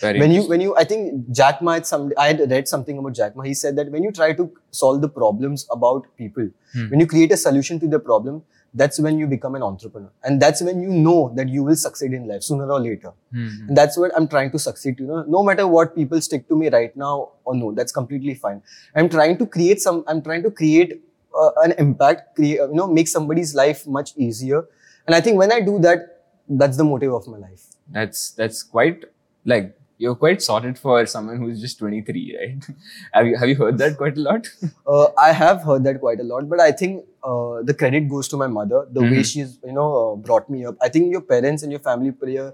[0.00, 3.14] Very when you when you i think jack ma some i had read something about
[3.20, 3.42] jack ma.
[3.42, 6.88] He said that when you try to solve the problems about people Hmm.
[6.90, 8.42] when you create a solution to the problem
[8.80, 10.10] that's when you become an entrepreneur.
[10.22, 13.12] And that's when you know that you will succeed in life sooner or later.
[13.32, 13.46] Hmm.
[13.68, 15.22] and that's what i'm trying to succeed you know.
[15.36, 18.60] No matter what people stick to me right now or no that's completely fine.
[18.94, 20.92] I'm trying to create some i'm trying to create
[21.40, 24.64] uh, an impact create you know make somebody's life much easier.
[25.06, 26.06] And i think when i do that
[26.48, 27.64] that's the motive of my life.
[27.90, 29.04] That's that's quite
[29.44, 32.66] like you're quite sorted for someone who's just 23, right?
[33.12, 34.48] have you have you heard that quite a lot?
[34.96, 38.28] Uh, I have heard that quite a lot, but I think uh, the credit goes
[38.28, 38.86] to my mother.
[38.98, 39.26] The way Mhm.
[39.30, 40.76] she's, you know, uh, brought me up.
[40.80, 42.46] I think your parents and your family play a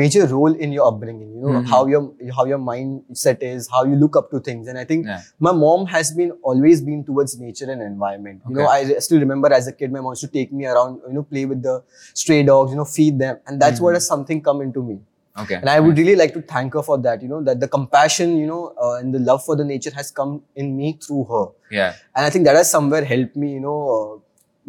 [0.00, 1.32] major role in your upbringing.
[1.34, 1.66] You know Mhm.
[1.72, 2.02] how your
[2.36, 5.22] how your mindset is, how you look up to things, and I think Yeah.
[5.48, 8.42] my mom has been always been towards nature and environment.
[8.48, 11.00] You know, I still remember as a kid, my mom used to take me around,
[11.08, 11.76] you know, play with the
[12.24, 14.00] stray dogs, you know, feed them, and that's what Mhm.
[14.00, 14.98] has something come into me.
[15.38, 15.54] Okay.
[15.56, 17.20] And I would really like to thank her for that.
[17.22, 20.10] You know, that the compassion, you know, uh, and the love for the nature has
[20.10, 21.94] come in me through her Yeah.
[22.14, 24.20] and I think that has somewhere helped me, you know, uh,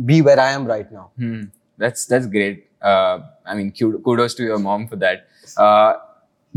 [0.03, 1.11] be where I am right now.
[1.17, 1.43] Hmm.
[1.77, 2.67] That's that's great.
[2.81, 5.27] Uh, I mean, kudos to your mom for that.
[5.57, 5.93] Uh,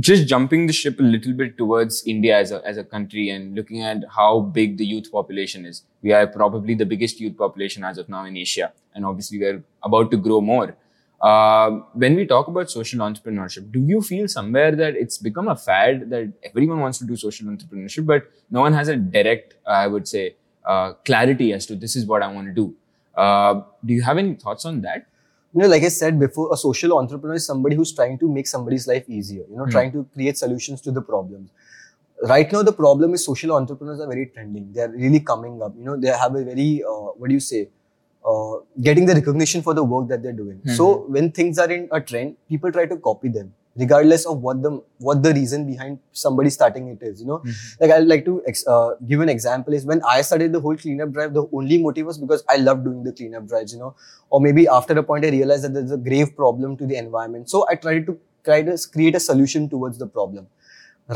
[0.00, 3.54] just jumping the ship a little bit towards India as a as a country and
[3.54, 5.82] looking at how big the youth population is.
[6.02, 9.46] We are probably the biggest youth population as of now in Asia, and obviously we
[9.46, 10.76] are about to grow more.
[11.20, 15.56] Uh, when we talk about social entrepreneurship, do you feel somewhere that it's become a
[15.56, 19.70] fad that everyone wants to do social entrepreneurship, but no one has a direct, uh,
[19.70, 22.74] I would say, uh, clarity as to this is what I want to do?
[23.16, 25.06] Uh, do you have any thoughts on that?
[25.54, 28.46] You know, like I said before, a social entrepreneur is somebody who's trying to make
[28.46, 29.70] somebody's life easier, you know, Hmm.
[29.70, 31.50] trying to create solutions to the problems.
[32.22, 34.72] Right now, the problem is social entrepreneurs are very trending.
[34.72, 35.74] They're really coming up.
[35.78, 37.68] You know, they have a very, uh, what do you say,
[38.30, 38.56] uh,
[38.88, 40.60] getting the recognition for the work that they're doing.
[40.78, 44.62] So when things are in a trend, people try to copy them, regardless of what
[44.62, 44.70] the
[45.08, 47.20] what the reason behind somebody starting it is.
[47.20, 47.42] You know,
[47.80, 50.76] like I'd like to ex- uh, give an example is when I started the whole
[50.76, 53.94] cleanup drive, the only motive was because I love doing the cleanup drives, you know,
[54.30, 57.50] or maybe after a point I realized that there's a grave problem to the environment.
[57.50, 60.48] So I tried to try to create a solution towards the problem.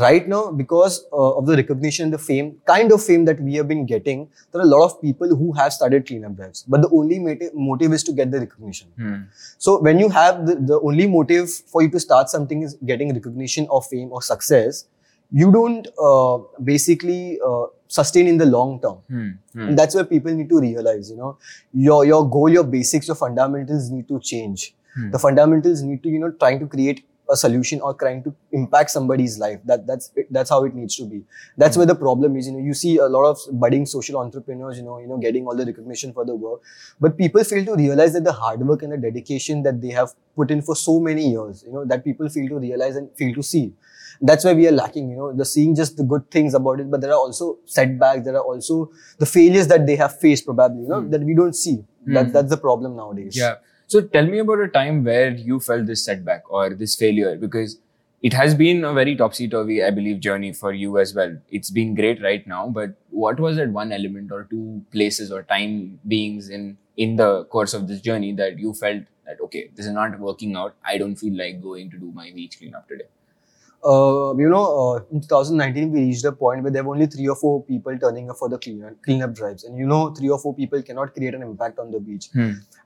[0.01, 3.67] Right now, because uh, of the recognition, the fame, kind of fame that we have
[3.67, 6.63] been getting, there are a lot of people who have started cleanup drives.
[6.67, 8.87] But the only motive, is to get the recognition.
[8.97, 9.15] Hmm.
[9.59, 13.13] So when you have the, the only motive for you to start something is getting
[13.13, 14.85] recognition or fame or success,
[15.31, 18.97] you don't uh, basically uh, sustain in the long term.
[19.07, 19.29] Hmm.
[19.53, 19.67] Hmm.
[19.67, 21.37] And that's where people need to realize, you know,
[21.71, 24.73] your your goal, your basics, your fundamentals need to change.
[24.95, 25.11] Hmm.
[25.11, 28.91] The fundamentals need to, you know, trying to create a solution or trying to impact
[28.95, 29.59] somebody's life.
[29.71, 31.19] That that's that's how it needs to be.
[31.63, 32.47] That's where the problem is.
[32.47, 34.77] You know, you see a lot of budding social entrepreneurs.
[34.81, 36.61] You know, you know, getting all the recognition for the work,
[37.07, 40.13] but people fail to realize that the hard work and the dedication that they have
[40.35, 41.63] put in for so many years.
[41.67, 43.65] You know, that people fail to realize and fail to see
[44.29, 46.89] that's why we are lacking you know the seeing just the good things about it
[46.91, 48.75] but there are also setbacks there are also
[49.23, 51.09] the failures that they have faced probably you know Hmm.
[51.13, 51.73] that we don't see
[52.05, 52.31] that, Hmm.
[52.35, 53.55] that's the problem nowadays Yeah.
[53.93, 57.77] So tell me about a time where you felt this setback or this failure because
[58.23, 61.37] it has been a very topsy turvy, I believe, journey for you as well.
[61.51, 65.43] It's been great right now, but what was that one element or two places or
[65.43, 69.85] time beings in in the course of this journey that you felt that okay, this
[69.85, 70.73] is not working out.
[70.83, 73.09] I don't feel like going to do my beach cleanup today.
[73.85, 77.27] Uh, you know, uh, in 2019, we reached a point where there were only three
[77.27, 79.63] or four people turning up for the cleanup, cleanup drives.
[79.65, 82.29] And you know, three or four people cannot create an impact on the beach.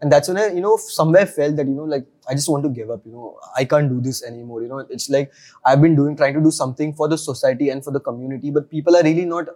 [0.01, 2.63] And that's when I, you know, somewhere felt that, you know, like, I just want
[2.63, 4.61] to give up, you know, I can't do this anymore.
[4.63, 5.31] You know, it's like
[5.65, 8.69] I've been doing, trying to do something for the society and for the community, but
[8.69, 9.47] people are really not,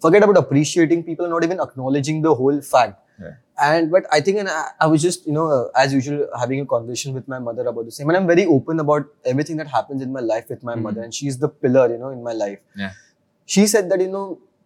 [0.00, 3.00] forget about appreciating, people are not even acknowledging the whole fact.
[3.20, 3.34] Yeah.
[3.66, 6.60] And but I think, and I, I was just, you know, uh, as usual, having
[6.60, 8.08] a conversation with my mother about the same.
[8.08, 10.82] And I'm very open about everything that happens in my life with my Mhm.
[10.88, 12.58] mother, and she's the pillar, you know, in my life.
[12.84, 12.90] Yeah.
[13.44, 14.24] She said that, you know,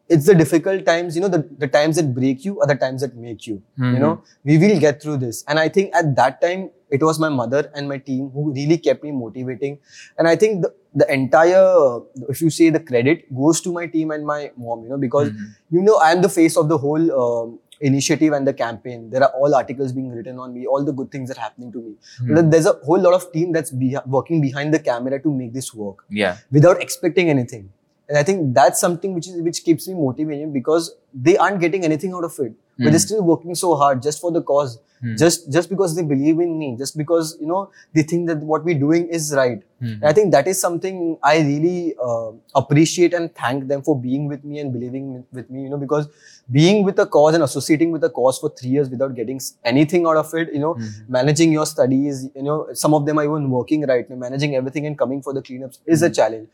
[0.09, 3.01] it's the difficult times, you know, the, the times that break you are the times
[3.05, 3.61] that make you.
[3.77, 5.43] You know, we will get through this.
[5.49, 8.79] And I think at that time, it was my mother and my team who really
[8.79, 9.79] kept me motivating.
[10.17, 14.13] And I think the, the entire, if you say the credit, goes to my team
[14.13, 15.47] and my mom, you know, because Mhm.
[15.71, 19.11] you know, I'm the face of the whole um, initiative and the campaign.
[19.11, 21.83] There are all articles being written on me, all the good things are happening to
[21.83, 21.95] me.
[22.19, 22.35] Hmm.
[22.35, 25.53] But there's a whole lot of team that's be- working behind the camera to make
[25.53, 26.39] this work Yeah.
[26.51, 27.71] without expecting anything.
[28.09, 31.85] And I think that's something which is which keeps me motivated because they aren't getting
[31.85, 32.53] anything out of it.
[32.79, 32.91] But Hmm.
[32.91, 34.79] they're still working so hard just for the cause.
[35.01, 35.15] Hmm.
[35.21, 38.65] Just just because they believe in me, just because you know they think that what
[38.69, 39.63] we're doing is right.
[39.81, 39.95] Hmm.
[39.95, 44.29] And I think that is something I really uh, appreciate and thank them for being
[44.35, 45.63] with me and believing with- me.
[45.65, 46.07] You know, because
[46.61, 50.07] being with a cause and associating with a cause for three years without getting anything
[50.07, 50.87] out of it, you know, Hmm.
[51.19, 54.87] managing your studies, you know, some of them are even working right now, managing everything
[54.93, 56.49] and coming for the cleanups is a challenge.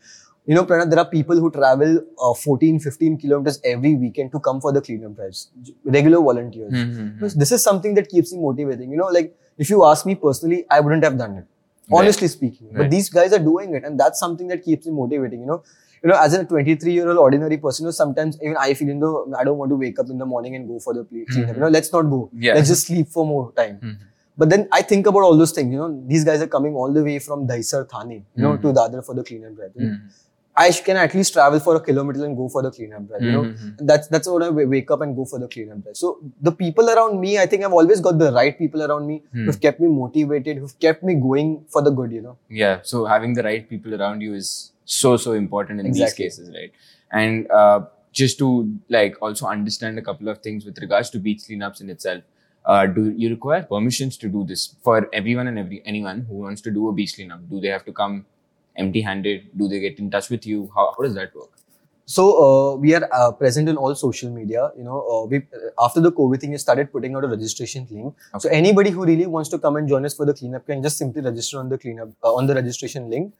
[0.45, 4.39] You know, Pranav, there are people who travel uh, 14, 15 kilometers every weekend to
[4.39, 5.49] come for the cleanup drives,
[5.85, 6.71] regular volunteers.
[6.71, 6.91] Hmm.
[6.93, 7.07] Hmm.
[7.19, 7.39] Hmm.
[7.39, 8.91] This is something that keeps me motivating.
[8.91, 11.45] You know, like if you ask me personally, I wouldn't have done it.
[11.91, 11.99] Right.
[11.99, 12.67] Honestly speaking.
[12.73, 15.41] But these guys are doing it, and that's something that keeps me motivating.
[15.41, 15.63] You know,
[16.03, 18.87] you know, as a 23 year old ordinary person, you know, sometimes even I feel,
[18.89, 21.03] you know, I don't want to wake up in the morning and go for the
[21.05, 21.51] ple- cleanup.
[21.51, 21.55] Mhm.
[21.55, 22.29] You know, let's not go.
[22.33, 22.55] Yeah.
[22.55, 23.77] Let's just sleep for more time.
[23.85, 23.91] Hmm.
[24.35, 25.71] But then I think about all those things.
[25.71, 28.73] You know, these guys are coming all the way from Dahisar, Thane, you know, to
[28.79, 29.71] Dadar for the cleanup drive.
[29.75, 30.07] You know, Hmm.
[30.55, 33.21] I can at least travel for a kilometer and go for the cleanup drive.
[33.23, 33.69] You know, Hmm.
[33.69, 33.85] Hmm.
[33.91, 35.97] that's that's when I wake up and go for the cleanup drive.
[35.97, 39.23] So the people around me, I think I've always got the right people around me
[39.31, 39.45] Hmm.
[39.45, 42.11] who've kept me motivated, who've kept me going for the good.
[42.11, 42.37] You know.
[42.49, 44.51] yeah so having the right people around you is
[44.85, 46.25] so so important in Exactly.
[46.25, 46.71] these cases right
[47.19, 47.79] and uh,
[48.11, 48.47] just to
[48.95, 52.23] like also understand a couple of things with regards to beach cleanups in itself
[52.65, 56.61] uh, do you require permissions to do this for everyone and every anyone who wants
[56.67, 58.17] to do a beach cleanup do they have to come
[58.77, 61.49] empty handed do they get in touch with you how, how does that work
[62.05, 64.71] So uh, we are uh, present in all social media.
[64.77, 67.87] You know, uh, we uh, after the COVID thing, we started putting out a registration
[67.89, 68.13] link.
[68.39, 70.97] So anybody who really wants to come and join us for the cleanup can just
[70.97, 73.33] simply register on the cleanup uh, on the registration link.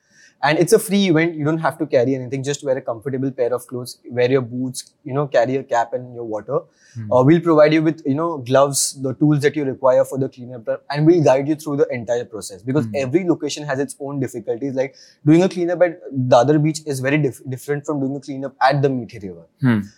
[0.43, 1.35] And it's a free event.
[1.35, 2.43] You don't have to carry anything.
[2.43, 5.93] Just wear a comfortable pair of clothes, wear your boots, you know, carry a cap
[5.93, 6.59] and your water.
[6.95, 7.11] Hmm.
[7.11, 10.27] Uh, we'll provide you with, you know, gloves, the tools that you require for the
[10.27, 12.95] cleanup, and we'll guide you through the entire process because Hmm.
[13.05, 14.75] every location has its own difficulties.
[14.75, 18.19] Like doing a cleanup at the other beach is very dif- different from doing a
[18.19, 19.47] cleanup at the Mithi River.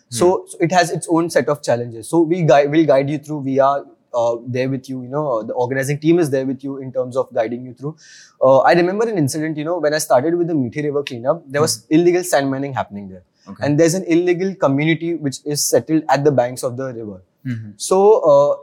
[0.10, 2.08] So, so it has its own set of challenges.
[2.08, 3.40] So we guide, will guide you through.
[3.40, 3.86] We are
[4.22, 5.02] uh, there with you.
[5.04, 7.74] You know, uh, the organizing team is there with you in terms of guiding you
[7.74, 7.96] through.
[8.42, 9.58] Uh, I remember an incident.
[9.58, 12.74] You know, when I started with the Mithi River cleanup, there was illegal sand mining
[12.74, 16.78] happening there, okay and there's an illegal community which is settled at the banks of
[16.84, 17.20] the river.
[17.46, 17.74] Mhm.
[17.90, 18.06] So.
[18.36, 18.56] Uh,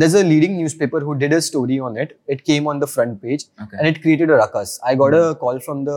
[0.00, 2.12] there's a leading newspaper who did a story on it.
[2.34, 4.78] It came on the front page okay and it created a ruckus.
[4.90, 5.96] I got a call from the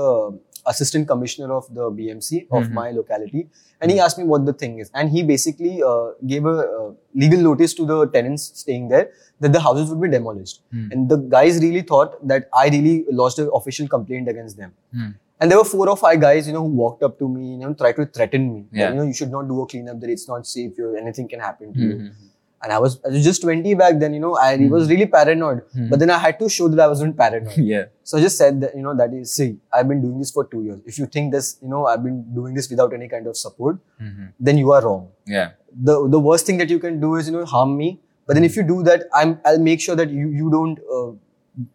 [0.65, 2.71] assistant commissioner of the BMC of Mhm.
[2.79, 3.47] my locality,
[3.81, 4.91] and he asked me what the thing is.
[4.93, 6.91] And he basically uh, gave a uh,
[7.23, 10.61] legal notice to the tenants staying there that the houses would be demolished.
[10.71, 10.87] Hmm.
[10.91, 14.73] And the guys really thought that I really lodged an official complaint against them.
[14.93, 15.09] Hmm.
[15.39, 17.57] And there were four or five guys, you know, who walked up to me, you
[17.57, 18.59] know, tried to threaten me.
[18.71, 19.99] that, you know, you should not do a cleanup.
[19.99, 20.77] That it's not safe.
[20.77, 22.11] You, anything can happen to you.
[22.63, 24.13] And I was, I was just 20 back then.
[24.13, 24.69] You know, I Hmm.
[24.73, 25.61] was really paranoid.
[25.73, 25.89] Hmm.
[25.89, 27.57] But then I had to show that I wasn't paranoid.
[27.71, 30.31] yeah So I just said that, you know, that is, see, I've been doing this
[30.37, 30.79] for two years.
[30.93, 33.77] If you think this, you know, I've been doing this without any kind of support,
[34.05, 34.29] Mhm.
[34.39, 35.03] then you are wrong.
[35.35, 35.51] yeah
[35.89, 37.91] The the worst thing that you can do is, you know, harm me.
[38.27, 41.11] But then if you do that, I'm, I'll make sure that you, you don't, uh,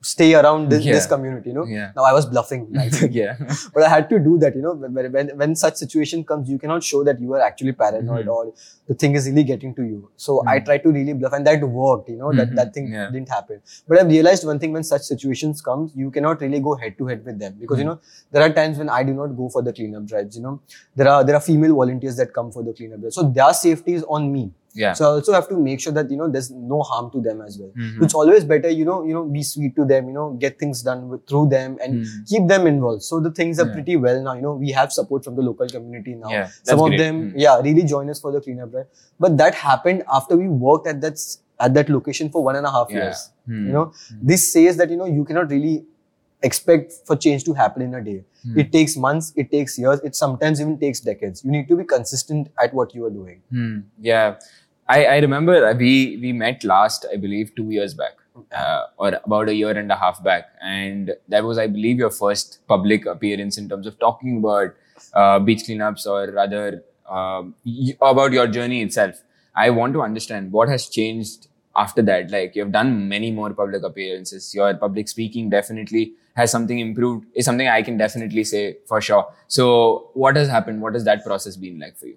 [0.02, 1.50] stay around this, this community.
[1.50, 1.64] You know.
[1.64, 1.92] Yeah.
[1.96, 3.36] Now I was bluffing, like, yeah.
[3.74, 4.56] but I had to do that.
[4.56, 7.72] You know, when, when when such situation comes, you cannot show that you are actually
[7.72, 8.34] paranoid Mhm.
[8.36, 8.52] or
[8.88, 10.10] the thing is really getting to you.
[10.16, 10.64] So I Mhm.
[10.66, 12.08] tried to really bluff, and that worked.
[12.08, 13.10] You know, that that thing Yeah.
[13.16, 13.60] didn't happen.
[13.86, 17.06] But I've realized one thing: when such situations comes, you cannot really go head to
[17.06, 17.94] head with them because you Mhm.
[17.94, 17.98] know
[18.32, 20.36] there are times when I do not go for the cleanup drives.
[20.36, 20.60] You know,
[20.96, 23.94] there are there are female volunteers that come for the cleanup drive, so their safety
[24.02, 24.50] is on me.
[24.82, 24.92] Yeah.
[24.98, 27.40] So I also have to make sure that you know there's no harm to them
[27.46, 27.70] as well.
[27.76, 28.02] Mhm.
[28.06, 30.82] It's always better, you know, you know, be sweet to them, you know, get things
[30.88, 32.28] done with, through them and Mhm.
[32.32, 33.02] keep them involved.
[33.08, 33.72] So the things are Yeah.
[33.78, 34.34] pretty well now.
[34.40, 36.30] You know, we have support from the local community now.
[36.36, 37.02] Yeah, Some of great.
[37.04, 37.34] them, Mm.
[37.46, 38.86] yeah, really join us for the cleanup drive.
[39.26, 41.28] But that happened after we worked at that
[41.66, 42.98] at that location for one and a half Yeah.
[43.04, 43.20] years.
[43.46, 43.62] Hmm.
[43.68, 44.26] You know, Hmm.
[44.32, 45.72] this says that you know you cannot really
[46.48, 48.18] expect for change to happen in a day.
[48.44, 48.58] Hmm.
[48.62, 51.44] It takes months, it takes years, it sometimes even takes decades.
[51.44, 53.40] You need to be consistent at what you are doing.
[53.50, 53.78] Hmm.
[54.00, 54.36] Yeah,
[54.88, 58.14] I, I remember uh, we we met last, I believe, two years back,
[58.52, 62.10] uh, or about a year and a half back, and that was, I believe, your
[62.10, 64.74] first public appearance in terms of talking about
[65.12, 69.22] uh, beach cleanups, or rather um, y- about your journey itself.
[69.54, 72.30] I want to understand what has changed after that.
[72.30, 74.54] Like you've done many more public appearances.
[74.54, 77.26] Your public speaking definitely has something improved.
[77.34, 79.26] Is something I can definitely say for sure.
[79.48, 80.80] So, what has happened?
[80.80, 82.16] What has that process been like for you?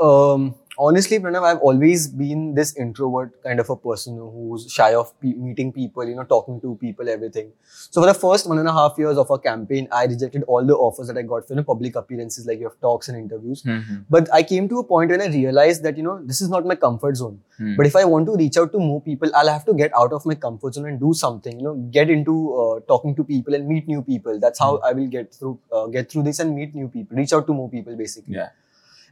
[0.00, 5.18] Um, honestly, Pranav, I've always been this introvert kind of a person who's shy of
[5.20, 7.52] pe- meeting people, you know, talking to people, everything.
[7.90, 10.64] So for the first one and a half years of our campaign, I rejected all
[10.64, 13.16] the offers that I got for you know, public appearances, like you have talks and
[13.18, 13.62] interviews.
[13.62, 14.04] Mhm.
[14.10, 16.66] But I came to a point when I realized that, you know, this is not
[16.66, 17.40] my comfort zone.
[17.58, 17.74] Hmm.
[17.76, 20.12] But if I want to reach out to more people, I'll have to get out
[20.12, 21.58] of my comfort zone and do something.
[21.58, 24.38] You know, get into uh, talking to people and meet new people.
[24.38, 27.16] That's how I will get through uh, get through this and meet new people.
[27.16, 28.34] Reach out to more people, basically.
[28.34, 28.50] Yeah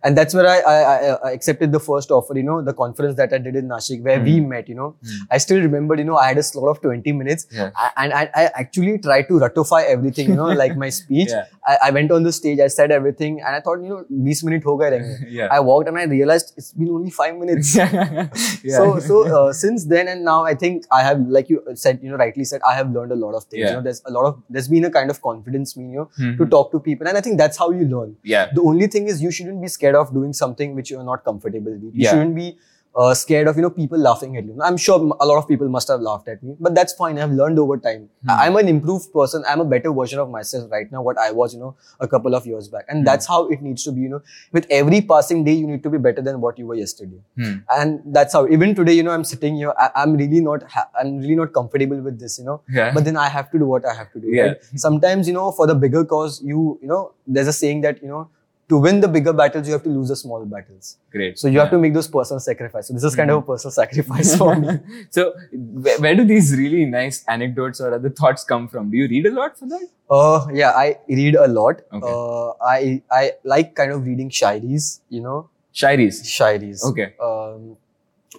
[0.04, 2.36] and that's where I, I, I, uh, accepted the first offer.
[2.36, 4.24] You know, the conference that I did in Nashik, where mm.
[4.24, 4.48] we hmm.
[4.50, 4.68] met.
[4.68, 5.18] You know, mm.
[5.30, 5.96] I still remember.
[5.96, 7.70] You know, I had a slot of twenty minutes, yeah.
[7.96, 10.28] and I, I, actually tried to ratify everything.
[10.28, 11.30] You know, like my speech.
[11.30, 11.46] Yeah.
[11.66, 14.64] I, went on the stage, I said everything, and I thought, you know, 20 minutes
[14.64, 14.80] ho
[15.28, 15.48] yeah.
[15.50, 17.72] I walked and I realized it's been only five minutes.
[18.68, 22.10] so, so uh, since then and now, I think I have, like you said, you
[22.10, 23.68] know, rightly said, I have learned a lot of things.
[23.68, 26.10] You know, there's a lot of there's been a kind of confidence, me, you know,
[26.18, 26.36] mm-hmm.
[26.36, 26.50] to hmm.
[26.50, 28.16] talk to people, and I think that's how you learn.
[28.22, 28.50] Yeah.
[28.54, 31.72] The only thing is you shouldn't be scared of doing something which you're not comfortable
[31.72, 31.83] with.
[31.83, 32.11] You Yeah.
[32.11, 32.57] shouldn't be
[32.96, 34.57] uh, scared of, you know, people laughing at you.
[34.62, 37.18] I'm sure a lot of people must have laughed at me, but that's fine.
[37.18, 38.09] I've learned over time.
[38.22, 38.30] Hmm.
[38.30, 39.42] I'm an improved person.
[39.48, 42.37] I'm a better version of myself right now, what I was, you know, a couple
[42.37, 43.04] of years back, and Hmm.
[43.09, 44.02] that's how it needs to be.
[44.02, 44.20] You know,
[44.52, 47.52] with every passing day, you need to be better than what you were yesterday Hmm.
[47.78, 50.87] and that's how even today you know i'm sitting here I, i'm really not ha-
[51.00, 52.92] i'm really not comfortable with this you know Yeah.
[52.94, 54.42] but then i have to do what i have to do Yeah.
[54.52, 54.70] right?
[54.87, 58.09] sometimes you know for the bigger cause you you know there's a saying that you
[58.14, 58.22] know
[58.68, 61.38] to win the bigger battles you have to lose the small battles Great.
[61.38, 63.72] so you have to make those personal sacrifices so this is kind of a personal
[63.83, 64.79] sacrifice for me
[65.11, 68.90] so, where, where do these really nice anecdotes or other thoughts come from?
[68.90, 69.87] Do you read a lot for that?
[70.11, 72.12] uh yeah i read a lot Okay.
[72.14, 76.18] uh i i like kind of reading shairis you know Shairis.
[76.24, 77.14] shairis Okay.
[77.20, 77.77] um,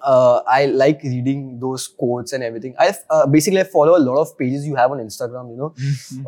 [0.02, 2.76] uh, I like reading those quotes and everything.
[2.80, 5.50] I uh, basically I follow a lot of pages you have on Instagram.
[5.52, 5.74] You know,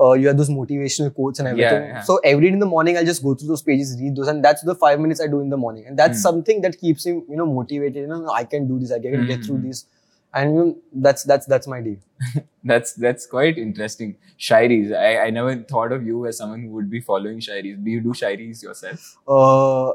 [0.06, 1.84] uh, you have those motivational quotes and everything.
[1.84, 2.02] yeah.
[2.02, 4.44] So every day in the morning, I'll just go through those pages, read those, and
[4.44, 6.22] that's the five minutes I do in the morning, and that's Hmm.
[6.30, 7.96] something that keeps me, you know, motivated.
[7.98, 8.92] You know, I can do this.
[8.92, 9.68] I can get through Hmm.
[9.68, 9.86] this,
[10.34, 11.98] and you know, that's that's that's my day.
[12.64, 14.16] That's that's quite interesting.
[14.38, 14.94] Shairis.
[14.94, 17.82] I, I never thought of you as someone who would be following Shairis.
[17.84, 19.18] Do you do Shairis yourself?
[19.26, 19.92] Uh,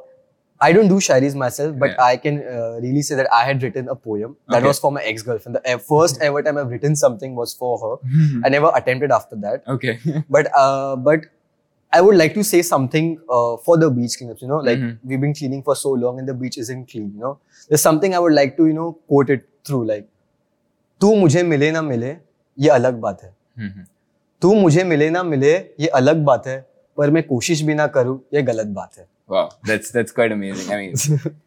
[0.62, 2.04] I don't do shairis myself, but Yeah.
[2.04, 4.68] I can uh, really say that I had written a poem that Okay.
[4.68, 5.58] was for my ex-girlfriend.
[5.58, 7.92] The uh, first ever time I've written something was for her.
[8.46, 9.68] I never attempted after that.
[9.76, 9.94] okay.
[10.38, 11.28] but uh, but
[11.94, 14.42] I would like to say something uh, for the beach cleanups.
[14.46, 14.96] You know, like Mhm.
[15.12, 17.06] we've been cleaning for so long and the beach isn't clean.
[17.18, 17.34] You know,
[17.70, 20.08] there's something I would like to you know quote it through like,
[21.02, 22.10] तू मुझे मिले ना मिले
[22.66, 23.30] ये अलग बात है
[23.68, 23.86] Mhm.
[24.42, 25.54] तू मुझे मिले ना मिले
[25.86, 26.58] ये अलग बात है
[26.98, 30.73] पर मैं कोशिश भी ना करूँ ये गलत बात है Wow, that's that's quite amazing.
[30.73, 30.95] I mean,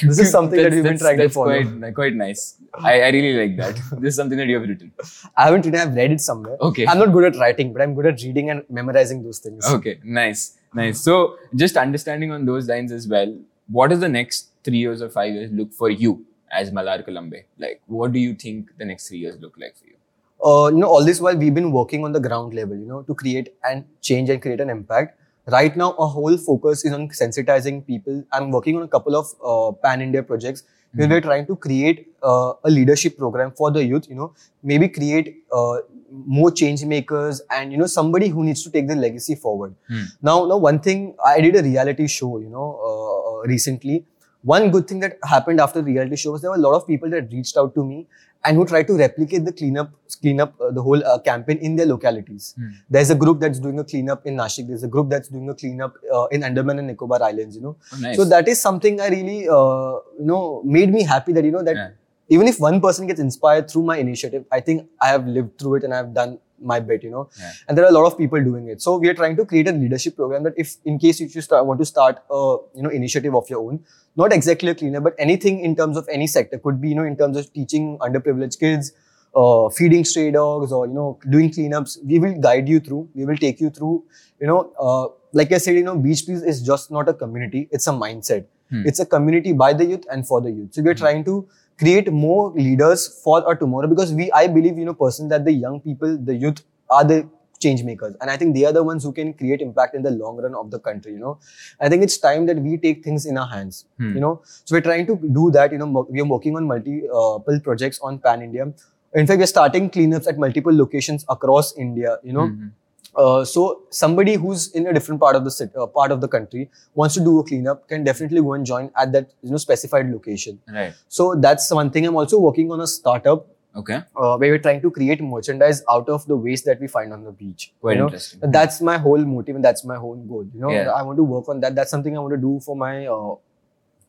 [0.00, 1.62] This is something that we've been trying to follow.
[1.62, 2.56] Quite, quite nice.
[2.74, 3.74] I, I really like that.
[4.00, 4.92] This is something that you have written.
[5.36, 5.80] I haven't written.
[5.80, 6.56] I've read it somewhere.
[6.60, 6.86] Okay.
[6.86, 9.66] I'm not good at writing, but I'm good at reading and memorizing those things.
[9.66, 11.00] Okay, nice, nice.
[11.00, 13.36] So, just understanding on those lines as well.
[13.66, 17.42] What does the next three years or five years look for you as Malhar Kalambe?
[17.58, 19.96] Like, what do you think the next three years look like for you?
[20.44, 23.02] uh, you know, all this while we've been working on the ground level, you know,
[23.02, 25.18] to create and change and create an impact.
[25.48, 28.24] Right now, our whole focus is on sensitizing people.
[28.32, 32.08] I'm working on a couple of uh, pan India projects where we're trying to create
[32.22, 34.08] uh, a leadership program for the youth.
[34.08, 35.76] You know, maybe create uh,
[36.10, 39.74] more change makers and you know somebody who needs to take the legacy forward.
[39.88, 40.02] Hmm.
[40.20, 44.04] Now, now one thing I did a reality show, you know, uh, uh, recently
[44.42, 46.86] one good thing that happened after the reality show was there were a lot of
[46.86, 48.06] people that reached out to me
[48.44, 51.86] and who tried to replicate the cleanup, cleanup, uh, the whole uh, campaign in their
[51.86, 52.54] localities.
[52.56, 52.68] Hmm.
[52.88, 54.68] There's a group that's doing a cleanup in Nashik.
[54.68, 57.56] There's a group that's doing a cleanup uh, in Andaman and Nicobar Islands.
[57.56, 58.16] You know, Oh, nice.
[58.16, 61.62] so that is something I really, uh, you know, made me happy that you know
[61.64, 61.90] that Yeah.
[62.28, 65.76] even if one person gets inspired through my initiative, I think I have lived through
[65.76, 67.02] it and I've done my bit.
[67.02, 67.52] You know, Yeah.
[67.68, 68.82] and there are a lot of people doing it.
[68.82, 71.50] So we are trying to create a leadership program that if, in case you just
[71.50, 73.80] want to start a you know initiative of your own,
[74.16, 77.04] not exactly a cleaner, but anything in terms of any sector could be you know
[77.04, 78.92] in terms of teaching underprivileged kids.
[79.40, 83.26] Uh, feeding stray dogs or you know doing cleanups we will guide you through we
[83.26, 84.02] will take you through
[84.40, 87.68] you know uh, like i said you know Beach Please is just not a community
[87.70, 88.86] it's a mindset Hmm.
[88.90, 91.02] it's a community by the youth and for the youth so we are Hmm.
[91.02, 91.34] trying to
[91.78, 95.52] create more leaders for our tomorrow because we i believe you know person that the
[95.52, 97.18] young people the youth are the
[97.64, 98.14] change makers.
[98.20, 100.54] And i think they are the ones who can create impact in the long run
[100.54, 101.38] of the country you know.
[101.80, 104.14] I think it's time that we take things in our hands Hmm.
[104.14, 104.40] you know.
[104.64, 108.18] So we're trying to do that you know we are working on multiple projects on
[108.18, 108.66] pan india.
[109.14, 112.48] In fact we're starting cleanups at multiple locations across india you know.
[112.48, 112.72] Mhm.
[113.16, 116.28] Uh, so somebody who's in a different part of the city, uh, part of the
[116.28, 119.56] country wants to do a cleanup can definitely go and join at that you know
[119.56, 120.94] specified location Right.
[121.08, 123.46] so that's one thing i'm also working on a startup
[123.80, 123.96] Okay.
[124.16, 127.24] uh, where we're trying to create merchandise out of the waste that we find on
[127.24, 128.04] the beach Quite you know?
[128.06, 128.50] interesting.
[128.50, 130.92] that's my whole motive and that's my whole goal you know Yeah.
[130.98, 133.34] i want to work on that that's something i want to do for my uh,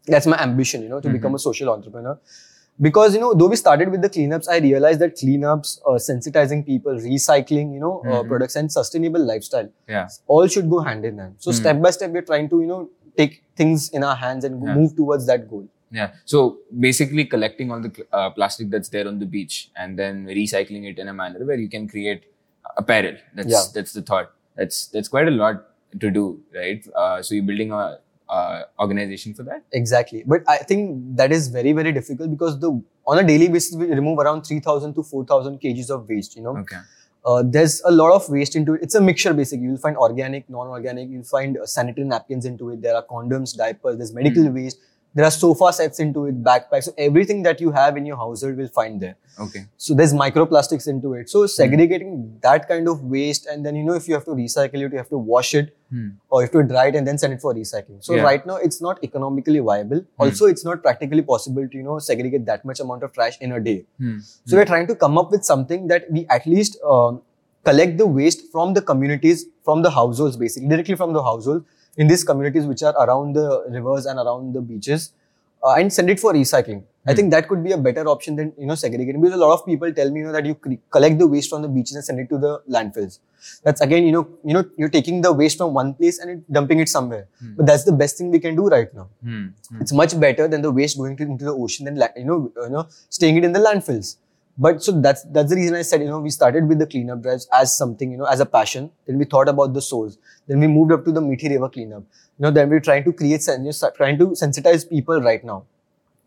[0.06, 1.14] that's my ambition you know to Mhm.
[1.18, 2.18] become a social entrepreneur
[2.80, 6.66] because you know though we started with the cleanups i realized that cleanups uh, sensitizing
[6.66, 8.28] people recycling you know uh, Mhm.
[8.32, 10.08] products and sustainable lifestyle Yeah.
[10.28, 11.58] all should go hand in hand so Hmm.
[11.62, 12.82] step by step we're trying to you know
[13.22, 14.76] take things in our hands and Yeah.
[14.82, 15.66] move towards that goal
[15.98, 16.10] Yeah.
[16.32, 16.40] So
[16.86, 19.54] basically, collecting all the uh, plastic that's there on the beach
[19.84, 22.26] and then recycling it in a manner where you can create
[22.82, 23.16] apparel.
[23.38, 23.64] That's Yeah.
[23.76, 24.28] that's the thought.
[24.62, 25.62] That's that's quite a lot
[26.04, 26.26] to do,
[26.58, 26.90] right?
[27.04, 27.84] Uh, so you're building a
[28.30, 29.64] uh, organization for that.
[29.72, 30.24] Exactly.
[30.26, 33.88] But I think that is very, very difficult because the on a daily basis we
[33.88, 36.58] remove around 3000 to 4000 kgs of waste, you know.
[36.58, 36.78] Okay.
[37.26, 38.84] Uh, there's a lot of waste into it.
[38.84, 39.66] It's a mixture basically.
[39.66, 42.82] You'll find organic, non-organic, you'll find uh, sanitary napkins into it.
[42.82, 44.78] There are condoms, diapers, there's medical waste.
[45.18, 46.84] There are sofa sets into it, backpacks.
[46.88, 49.16] So everything that you have in your household will find there.
[49.46, 49.62] Okay.
[49.86, 51.32] So there's microplastics into it.
[51.32, 52.12] So segregating
[52.44, 54.98] that kind of waste and then you know if you have to recycle it, you
[55.04, 56.08] have to wash it Hmm.
[56.30, 58.00] or you have to dry it and then send it for recycling.
[58.08, 58.24] So Yeah.
[58.30, 60.02] right now it's not economically viable.
[60.20, 63.54] Also, it's not practically possible to you know segregate that much amount of trash in
[63.54, 63.78] a day.
[64.06, 64.18] Hmm.
[64.46, 67.22] So we're trying to come up with something that we at least um,
[67.72, 71.66] collect the waste from the communities, from the households, basically directly from the household
[71.98, 75.12] in these communities which are around the rivers and around the beaches,
[75.64, 76.84] uh, and send it for recycling.
[77.06, 77.16] I Hmm.
[77.18, 79.66] think that could be a better option than you know segregating because a lot of
[79.66, 80.56] people tell me you know that you
[80.96, 83.20] collect the waste from the beaches and send it to the landfills.
[83.64, 86.54] That's again you know you know you're taking the waste from one place and it,
[86.58, 87.28] dumping it somewhere.
[87.40, 87.54] Hmm.
[87.58, 89.08] But that's the best thing we can do right now.
[89.24, 89.46] Hmm.
[89.82, 92.70] It's much better than the waste going to, into the ocean than you know you
[92.78, 94.18] know staying it in the landfills.
[94.58, 97.22] But so that's that's the reason I said you know we started with the cleanup
[97.22, 98.90] drives as something you know as a passion.
[99.06, 100.18] Then we thought about the souls.
[100.48, 102.04] Then we moved up to the Mithi River cleanup.
[102.40, 105.66] You know then we're trying to create trying to sensitize people right now.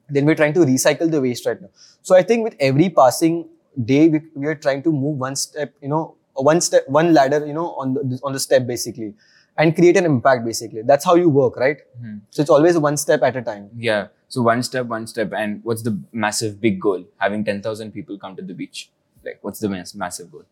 [0.08, 1.70] Then we're trying to recycle the waste right now.
[2.02, 3.48] So I think with every passing
[3.84, 7.44] day we, we are trying to move one step you know one step one ladder
[7.46, 9.14] you know on the on the step basically
[9.62, 10.82] and create an impact basically.
[10.90, 11.82] That's how you work right.
[12.00, 12.18] Hmm.
[12.30, 13.68] So it's always one step at a time.
[13.88, 14.08] Yeah.
[14.28, 17.04] So one step, one step, and what's the massive big goal?
[17.26, 18.90] Having ten thousand people come to the beach.
[19.24, 20.44] Like, what's the mass- massive goal?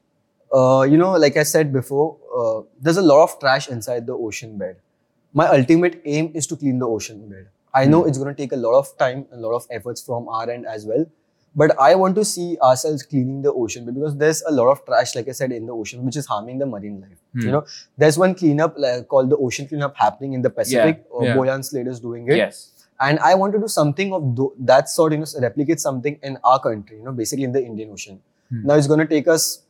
[0.53, 4.15] uh, you know, like I said before, uh, there's a lot of trash inside the
[4.15, 4.77] ocean bed.
[5.33, 7.49] My ultimate aim is to clean the ocean bed.
[7.75, 10.03] I know it's going to take a lot of time, and a lot of efforts
[10.03, 11.05] from our end as well.
[11.57, 15.15] But I want to see ourselves cleaning the ocean because there's a lot of trash,
[15.17, 17.19] like I said, in the ocean, which is harming the marine life.
[17.33, 17.41] Hmm.
[17.41, 21.05] You know, there's one cleanup like, called the ocean cleanup happening in the Pacific.
[21.15, 21.37] uh, yeah.
[21.37, 22.87] Boyan Slat is doing it Yes.
[23.01, 26.39] and I want to do something of tho- that sort, you know, replicate something in
[26.45, 28.21] our country, you know, basically in the Indian Ocean.
[28.51, 28.67] Hmm.
[28.67, 29.63] Now it's going to take us,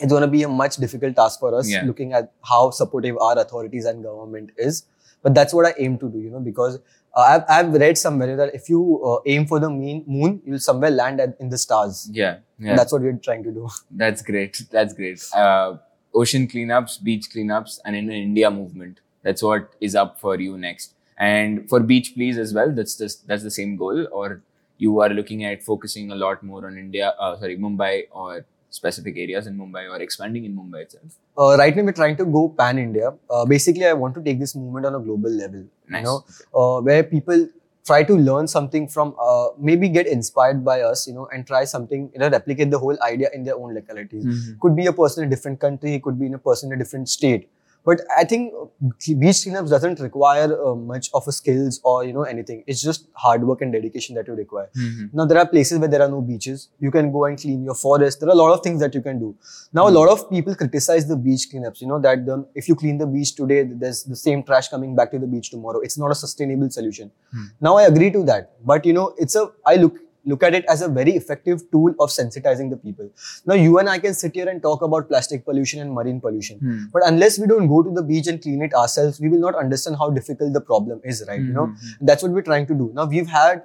[0.00, 1.84] it's going to be a much difficult task for us Yeah.
[1.84, 4.84] looking at how supportive our authorities and government is.
[5.22, 6.80] But that's what I aim to do, you know, because uh,
[7.16, 10.90] I've, I've read somewhere that if you uh, aim for the mean, moon, you'll somewhere
[10.90, 12.08] land at, in the stars.
[12.12, 12.38] Yeah.
[12.58, 12.76] Yeah.
[12.76, 13.68] That's what we're trying to do.
[13.90, 14.62] That's great.
[14.70, 15.24] That's great.
[15.34, 15.76] Uh,
[16.14, 19.00] ocean cleanups, beach cleanups, and in an India movement.
[19.22, 20.94] That's what is up for you next.
[21.16, 22.72] And for Beach Please as well.
[22.72, 24.06] That's just that's the same goal.
[24.10, 24.42] Or
[24.78, 27.14] you are looking at focusing a lot more on India.
[27.18, 28.44] Uh, sorry, Mumbai or
[28.78, 31.18] specific areas in Mumbai or expanding in Mumbai itself.
[31.38, 33.12] Uh, right now, we're trying to go pan India.
[33.30, 35.62] Uh, basically, I want to take this movement on a global level.
[35.88, 36.00] Nice.
[36.00, 36.16] You know,
[36.60, 37.48] uh, where people
[37.86, 41.64] try to learn something from, uh, maybe get inspired by us, you know, and try
[41.64, 44.24] something, you know, replicate the whole idea in their own localities.
[44.24, 44.60] Mhm.
[44.60, 46.82] Could be a person in a different country, could be in a person in a
[46.84, 47.48] different state.
[47.84, 48.52] But I think
[48.90, 52.64] beach cleanups doesn't require uh, much of a skills or you know anything.
[52.66, 54.68] It's just hard work and dedication that you require.
[54.76, 55.10] Mhm.
[55.12, 56.68] Now there are places where there are no beaches.
[56.80, 58.20] You can go and clean your forest.
[58.20, 59.34] There are a lot of things that you can do.
[59.72, 61.82] Now a lot of people criticize the beach cleanups.
[61.82, 64.96] You know that the, if you clean the beach today, there's the same trash coming
[64.96, 65.80] back to the beach tomorrow.
[65.80, 67.10] It's not a sustainable solution.
[67.32, 67.44] Hmm.
[67.60, 70.64] Now I agree to that, but you know it's a I look look at it
[70.66, 73.08] as a very effective tool of sensitizing the people.
[73.46, 76.58] Now you and I can sit here and talk about plastic pollution and marine pollution.
[76.58, 76.84] Hmm.
[76.92, 79.54] But unless we don't go to the beach and clean it ourselves, we will not
[79.54, 81.40] understand how difficult the problem is, right?
[81.40, 81.94] You know, Mhm.
[82.00, 82.90] that's what we're trying to do.
[82.94, 83.62] Now we've had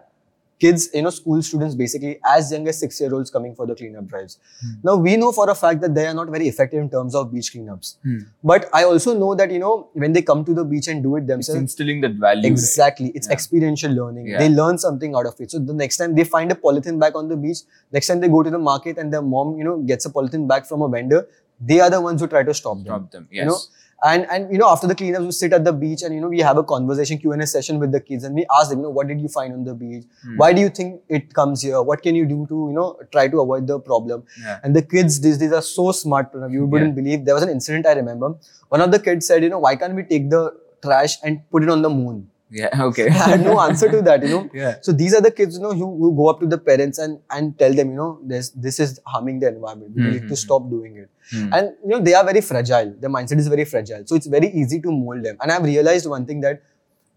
[0.60, 3.76] kids, you know, school students basically as young as six year olds coming for the
[3.76, 4.38] cleanup drives.
[4.62, 4.72] Hmm.
[4.84, 7.32] Now we know for a fact that they are not very effective in terms of
[7.34, 7.96] beach cleanups.
[8.04, 8.18] Hmm.
[8.44, 11.16] But I also know that, you know, when they come to the beach and do
[11.16, 12.44] it It's themselves, instilling that value.
[12.44, 12.52] right?
[12.52, 13.12] Exactly.
[13.16, 13.34] It's Yeah.
[13.34, 14.28] experiential learning.
[14.28, 14.40] Yeah.
[14.40, 15.52] They learn something out of it.
[15.52, 17.60] So the next time they find a polythene bag on the beach,
[17.92, 20.48] next time they go to the market and their mom, you know, gets a polythene
[20.48, 21.28] bag from a vendor,
[21.62, 22.86] they are the ones who try to stop them.
[22.86, 23.28] Stop them.
[23.32, 23.44] Yes.
[23.44, 23.58] You know,
[24.04, 26.30] and and you know after the cleanups we sit at the beach and you know
[26.30, 28.90] we have a conversation Q&A session with the kids and we ask them you know
[28.90, 30.04] what did you find on the beach?
[30.24, 30.38] Hmm.
[30.38, 31.82] why do you think it comes here?
[31.82, 34.24] What can you do to you know try to avoid the problem?
[34.42, 34.60] Yeah.
[34.64, 37.26] and the kids these days are so smart you wouldn't believe.
[37.26, 38.36] There was an incident I remember.
[38.70, 41.64] One of the kids said you know why can't we take the trash and put
[41.64, 42.70] it on the moon Yeah.
[42.90, 43.08] Okay.
[43.08, 44.50] I had no answer to that, you know.
[44.54, 44.76] Yeah.
[44.82, 47.20] So these are the kids, you know, who, who go up to the parents and
[47.30, 49.94] and tell them, you know, this this is harming the environment.
[49.96, 50.42] We need to Mhm.
[50.46, 51.10] stop doing it.
[51.32, 51.54] Hmm.
[51.54, 52.90] And you know, they are very fragile.
[53.00, 54.04] Their mindset is very fragile.
[54.06, 55.38] So it's very easy to mold them.
[55.42, 56.64] And I've realized one thing that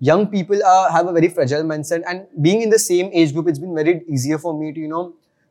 [0.00, 2.02] young people are, have a very fragile mindset.
[2.06, 4.88] And being in the same age group, it's been very easier for me to, you
[4.88, 5.04] know,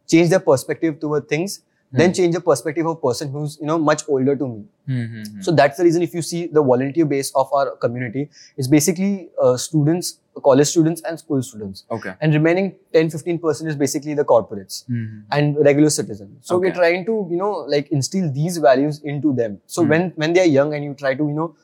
[0.07, 1.61] change their perspective toward things,
[1.99, 4.63] then change the perspective of a person who's, you know, much older to me.
[4.87, 5.41] Hmm, hmm, hmm.
[5.41, 9.29] So that's the reason if you see the volunteer base of our community is basically
[9.41, 11.83] uh, students, college students and school students.
[11.91, 12.13] okay.
[12.21, 15.19] And remaining 10-15% is basically the corporates Hmm, hmm.
[15.31, 16.45] and regular citizens.
[16.47, 19.59] So we're trying to, you know, like instill these values into them.
[19.67, 19.89] So Hmm.
[19.89, 21.55] when when they are young and you try to, you know,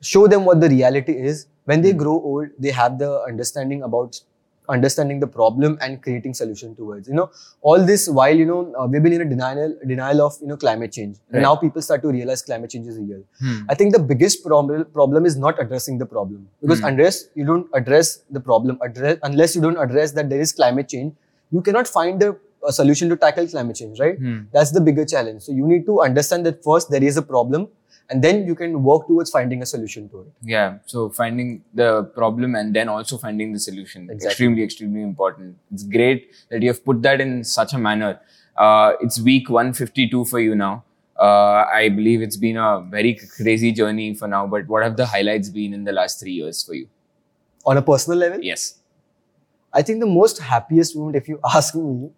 [0.00, 1.98] show them what the reality is, when they Hmm.
[1.98, 4.20] grow old, they have the understanding about
[4.74, 7.26] understanding the problem and creating solution towards you know
[7.62, 10.58] all this while you know uh, we've been in a denial denial of you know
[10.64, 11.34] climate change Right.
[11.34, 13.58] and now people start to realize climate change is real Hmm.
[13.72, 16.90] I think the biggest problem problem is not addressing the problem because Hmm.
[16.92, 20.88] unless you don't address the problem, address unless you don't address that there is climate
[20.94, 21.12] change,
[21.56, 22.30] you cannot find a,
[22.70, 24.18] a solution to tackle climate change, right?
[24.24, 24.38] Hmm.
[24.56, 25.42] That's the bigger challenge.
[25.48, 27.68] So you need to understand that first there is a problem,
[28.10, 30.26] and then you can work towards finding a solution to it.
[30.42, 30.78] Yeah.
[30.86, 34.02] So finding the problem and then also finding the solution.
[34.10, 34.26] Exactly.
[34.26, 35.56] Extremely, extremely important.
[35.72, 38.20] It's great that you have put that in such a manner.
[38.56, 40.84] Uh, it's week 152 for you now.
[41.18, 45.06] Uh, I believe it's been a very crazy journey for now, but what have the
[45.06, 46.88] highlights been in the last three years for you?
[47.66, 48.76] On a personal level, Yes.
[49.72, 52.10] I think the most happiest moment, if you ask me,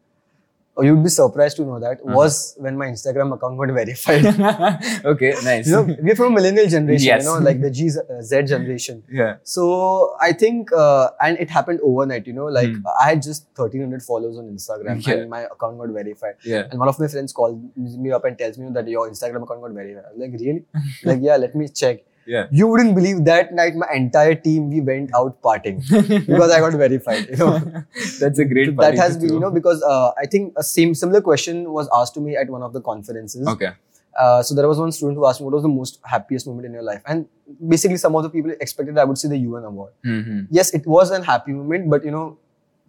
[0.74, 2.14] or you'd be surprised to know that, Uh-huh.
[2.16, 4.24] was when my Instagram account got verified.
[5.12, 5.66] okay, nice.
[5.66, 7.24] you know, we're from millennial generation, Yes.
[7.24, 9.02] you know, like the G uh, Z generation.
[9.10, 9.36] yeah.
[9.42, 12.26] So I think, uh, and it happened overnight.
[12.26, 12.86] You know, like Hmm.
[13.02, 15.14] I had just 1300 followers on Instagram, Yeah.
[15.14, 16.36] and my account got verified.
[16.44, 16.64] Yeah.
[16.70, 19.60] And one of my friends called me up and tells me that your Instagram account
[19.66, 20.04] got verified.
[20.12, 20.64] I'm like, really?
[21.04, 22.00] like, yeah, let me check.
[22.26, 22.46] Yeah.
[22.50, 25.80] You wouldn't believe that night my entire team we went out partying
[26.26, 27.28] because I got verified.
[27.28, 27.58] You know,
[28.20, 31.20] That's a great that has been you know because uh, I think a same similar
[31.20, 33.46] question was asked to me at one of the conferences.
[33.48, 33.70] Okay.
[34.18, 36.66] Uh, so there was one student who asked me what was the most happiest moment
[36.66, 37.26] in your life, and
[37.66, 39.92] basically some of the people expected I would say the UN award.
[40.04, 42.38] hmm Yes, it was an happy moment, but you know,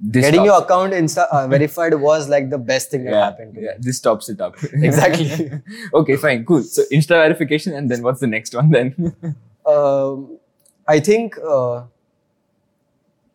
[0.06, 3.54] This getting your account insta uh, verified was like the best thing that yeah, happened.
[3.56, 3.78] To yeah, me.
[3.80, 4.56] this tops it up.
[4.74, 5.52] Exactly.
[5.94, 6.62] okay, fine, cool.
[6.64, 9.16] So Insta verification, and then what's the next one then?
[9.66, 10.38] Um,
[10.88, 11.84] I think uh,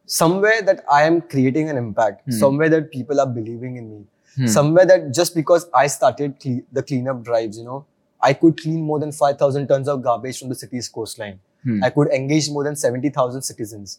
[0.07, 2.33] somewhere that I am creating an impact, Hmm.
[2.33, 4.05] somewhere that people are believing in me,
[4.37, 4.47] Hmm.
[4.47, 7.85] somewhere that just because I started cle- the cleanup drives, you know,
[8.21, 11.41] I could clean more than 5,000 tons of garbage from the city's coastline.
[11.65, 11.83] Hmm.
[11.85, 13.99] I could engage more than 70,000 citizens.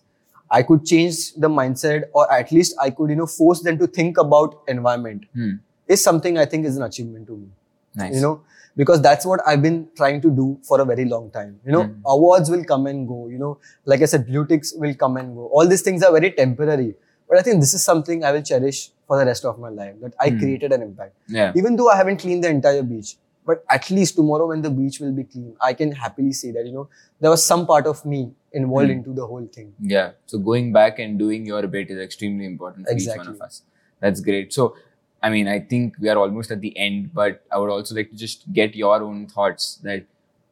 [0.52, 3.88] I could change the mindset, or at least I could, you know, force them to
[3.88, 5.26] think about environment.
[5.34, 5.52] Hmm.
[5.88, 7.48] Is something I think is an achievement to me.
[7.96, 8.16] Nice.
[8.16, 8.42] You know,
[8.76, 11.60] because that's what I've been trying to do for a very long time.
[11.66, 12.02] You know, Hmm.
[12.06, 13.28] awards will come and go.
[13.28, 15.48] You know, like I said, blue ticks will come and go.
[15.48, 16.96] All these things are very temporary.
[17.28, 19.96] But I think this is something I will cherish for the rest of my life.
[20.02, 20.40] That I Hmm.
[20.40, 21.52] created an impact yeah.
[21.56, 25.00] even though I haven't cleaned the entire beach, but at least tomorrow when the beach
[25.00, 26.88] will be clean, I can happily say that, you know,
[27.20, 28.98] there was some part of me involved Hmm.
[28.98, 29.74] into the whole thing.
[29.80, 30.12] Yeah.
[30.26, 33.64] So going back and doing your bit is extremely important for each one of us.
[34.00, 34.54] That's great.
[34.54, 34.76] So,
[35.22, 38.10] I mean, I think we are almost at the end, but I would also like
[38.12, 40.06] to just get your own thoughts that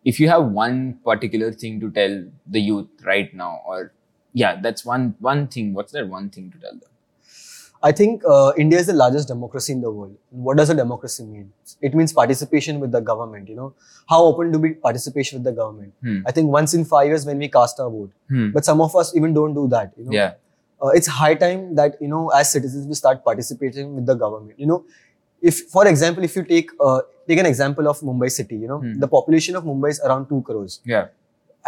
[0.05, 3.93] if you have one particular thing to tell the youth right now, or
[4.33, 5.73] yeah, that's one one thing.
[5.73, 6.89] What's that one thing to tell them?
[7.83, 10.15] I think uh, India is the largest democracy in the world.
[10.31, 11.51] What does a democracy mean?
[11.81, 13.47] It means participation with the government.
[13.49, 13.73] You know,
[14.09, 15.93] how open do we participation with the government?
[16.01, 16.19] Hmm.
[16.25, 18.49] I think once in five years when we cast our vote, Hmm.
[18.51, 19.91] but some of us even don't do that.
[19.97, 20.33] You know, Yeah.
[20.81, 24.59] uh, it's high time that you know as citizens we start participating with the government.
[24.59, 24.83] You know,
[25.41, 28.79] if for example, if you take uh, take an example of Mumbai city, you know,
[28.79, 28.99] Hmm.
[29.05, 31.07] the population of Mumbai is around two crores Yeah.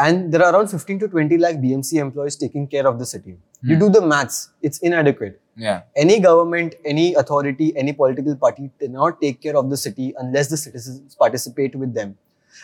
[0.06, 3.34] And there are around 15 to 20 lakh BMC employees taking care of the city.
[3.70, 3.80] You Hmm.
[3.84, 4.38] do the maths,
[4.70, 5.40] it's inadequate.
[5.66, 5.82] Yeah.
[6.04, 10.60] Any government, any authority, any political party cannot take care of the city unless the
[10.66, 12.14] citizens participate with them.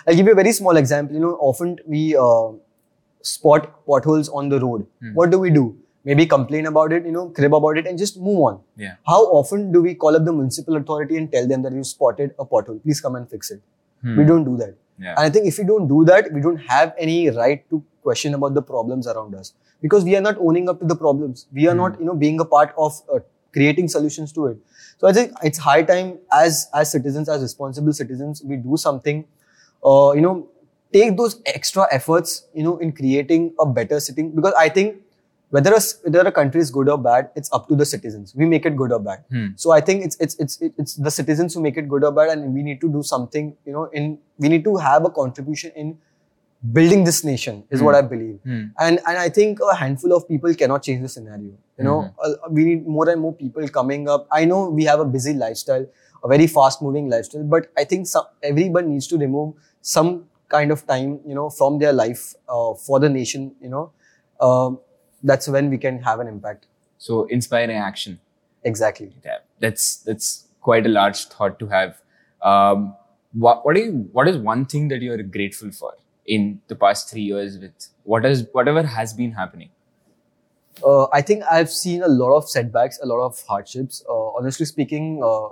[0.07, 1.15] I'll give you a very small example.
[1.19, 2.51] You know, often we uh,
[3.21, 4.85] spot potholes on the road.
[5.01, 5.13] Hmm.
[5.13, 5.65] What do we do?
[6.07, 8.59] Maybe complain about it, you know, crib about it and just move on.
[8.77, 8.95] Yeah.
[9.11, 12.35] How often do we call up the municipal authority and tell them that you spotted
[12.37, 12.81] a pothole?
[12.83, 13.61] Please come and fix it.
[14.01, 14.17] Hmm.
[14.19, 14.75] We don't do that.
[14.99, 15.11] Yeah.
[15.17, 18.33] And I think if we don't do that, we don't have any right to question
[18.33, 21.47] about the problems around us because we are not owning up to the problems.
[21.53, 21.77] We are Hmm.
[21.83, 23.19] not, you know, being a part of uh,
[23.53, 24.57] creating solutions to it.
[24.99, 29.25] So I think it's high time as as citizens, as responsible citizens, we do something.
[29.83, 30.47] Uh, you know,
[30.93, 35.01] take those extra efforts, you know, in creating a better city because I think
[35.49, 38.33] whether a, whether a country is good or bad, it's up to the citizens.
[38.35, 39.23] We make it good or bad.
[39.29, 39.47] Hmm.
[39.55, 42.29] So I think it's it's it's it's the citizens who make it good or bad,
[42.29, 43.55] and we need to do something.
[43.65, 45.97] You know, in we need to have a contribution in
[46.73, 48.39] building this nation is what I believe.
[48.43, 48.63] Hmm.
[48.79, 51.53] And and I think a handful of people cannot change the scenario.
[51.77, 52.13] You know.
[52.23, 54.27] Uh, we need more and more people coming up.
[54.31, 55.85] I know we have a busy lifestyle,
[56.23, 60.71] a very fast moving lifestyle, but I think some, everyone needs to remove some kind
[60.71, 63.53] of time, you know, from their life uh, for the nation.
[63.61, 63.91] You know,
[64.41, 64.79] Um
[65.31, 66.67] that's when we can have an impact.
[66.97, 68.19] So inspiring action.
[68.63, 69.11] Exactly.
[69.23, 69.39] Yeah.
[69.59, 72.01] That's that's quite a large thought to have.
[72.41, 72.95] Um,
[73.33, 75.93] what what, are you, what is one thing that you are grateful for
[76.25, 79.69] in the past three years with what is whatever has been happening?
[80.85, 84.03] Uh, I think I've seen a lot of setbacks, a lot of hardships.
[84.09, 85.47] Uh, honestly speaking, uh,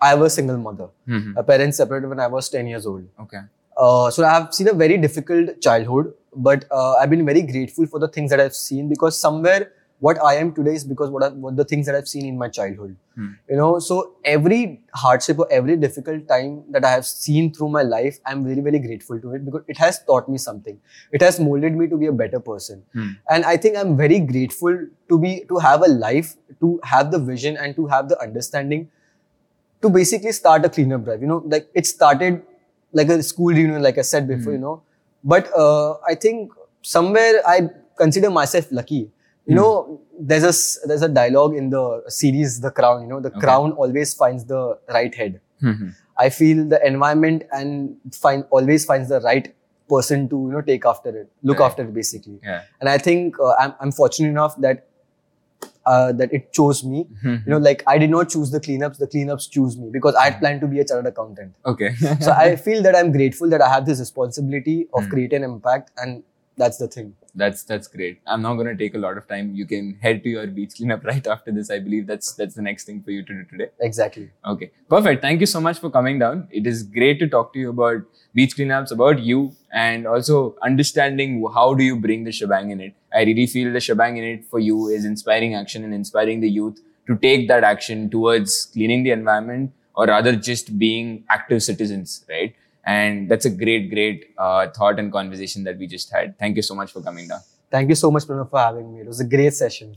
[0.00, 0.88] I was a single mother.
[1.08, 1.34] Mhm.
[1.34, 3.06] My parents separated when I was 10 years old.
[3.20, 3.42] Okay.
[3.82, 6.12] Uh, so I've seen a very difficult childhood,
[6.48, 10.20] but uh, I've been very grateful for the things that I've seen because somewhere what
[10.28, 12.48] I am today is because what, I, what the things that I've seen in my
[12.48, 12.96] childhood.
[13.14, 13.28] Hmm.
[13.48, 17.82] You know, so every hardship or every difficult time that I have seen through my
[17.82, 20.80] life, I'm very, very grateful to it because it has taught me something.
[21.12, 22.82] It has molded me to be a better person.
[22.92, 23.10] Hmm.
[23.30, 27.20] And I think I'm very grateful to be to have a life, to have the
[27.20, 28.90] vision and to have the understanding
[29.82, 31.20] to basically start a cleanup drive.
[31.20, 32.42] You know, like it started
[32.92, 34.58] like a school reunion, like I said before, Hmm.
[34.58, 34.82] you know.
[35.24, 39.10] But uh, I think somewhere I consider myself lucky.
[39.46, 39.54] You Hmm.
[39.56, 40.54] know, there's a
[40.88, 43.02] there's a dialogue in the series The Crown.
[43.02, 43.40] You know, the Okay.
[43.40, 45.40] crown always finds the right head.
[45.62, 45.94] Mhm.
[46.16, 49.52] I feel the environment and find always finds the right
[49.88, 51.66] person to you know take after it, look Right.
[51.66, 52.38] after it basically.
[52.42, 52.60] Yeah.
[52.80, 54.86] And I think uh, I'm I'm fortunate enough that
[55.86, 57.06] uh, that it chose me.
[57.24, 57.46] Mhm.
[57.46, 60.24] You know, like I did not choose the cleanups; the cleanups choose me because I
[60.30, 61.54] had planned to be a chartered accountant.
[61.66, 61.94] Okay.
[62.20, 65.10] So I feel that I'm grateful that I have this responsibility of Hmm.
[65.10, 66.22] creating impact, and
[66.56, 67.10] that's the thing.
[67.40, 68.16] that's that's great.
[68.32, 69.46] I'm not gonna take a lot of time.
[69.58, 71.70] You can head to your beach cleanup right after this.
[71.70, 73.68] I believe that's that's the next thing for you to do today.
[73.88, 74.26] Exactly.
[74.54, 75.22] Okay, perfect.
[75.26, 76.42] Thank you so much for coming down.
[76.60, 78.02] It is great to talk to you about
[78.40, 79.40] beach cleanups, about you,
[79.84, 80.38] and also
[80.70, 82.94] understanding how do you bring the shebang in it.
[83.14, 86.48] I really feel the shebang in it for you is inspiring action and inspiring the
[86.48, 92.24] youth to take that action towards cleaning the environment, or rather just being active citizens,
[92.28, 92.54] right?
[92.84, 96.38] And that's a great, great uh, thought and conversation that we just had.
[96.38, 97.40] Thank you so much for coming down.
[97.70, 99.00] Thank you so much, Pranav, for having me.
[99.00, 99.96] It was a great session.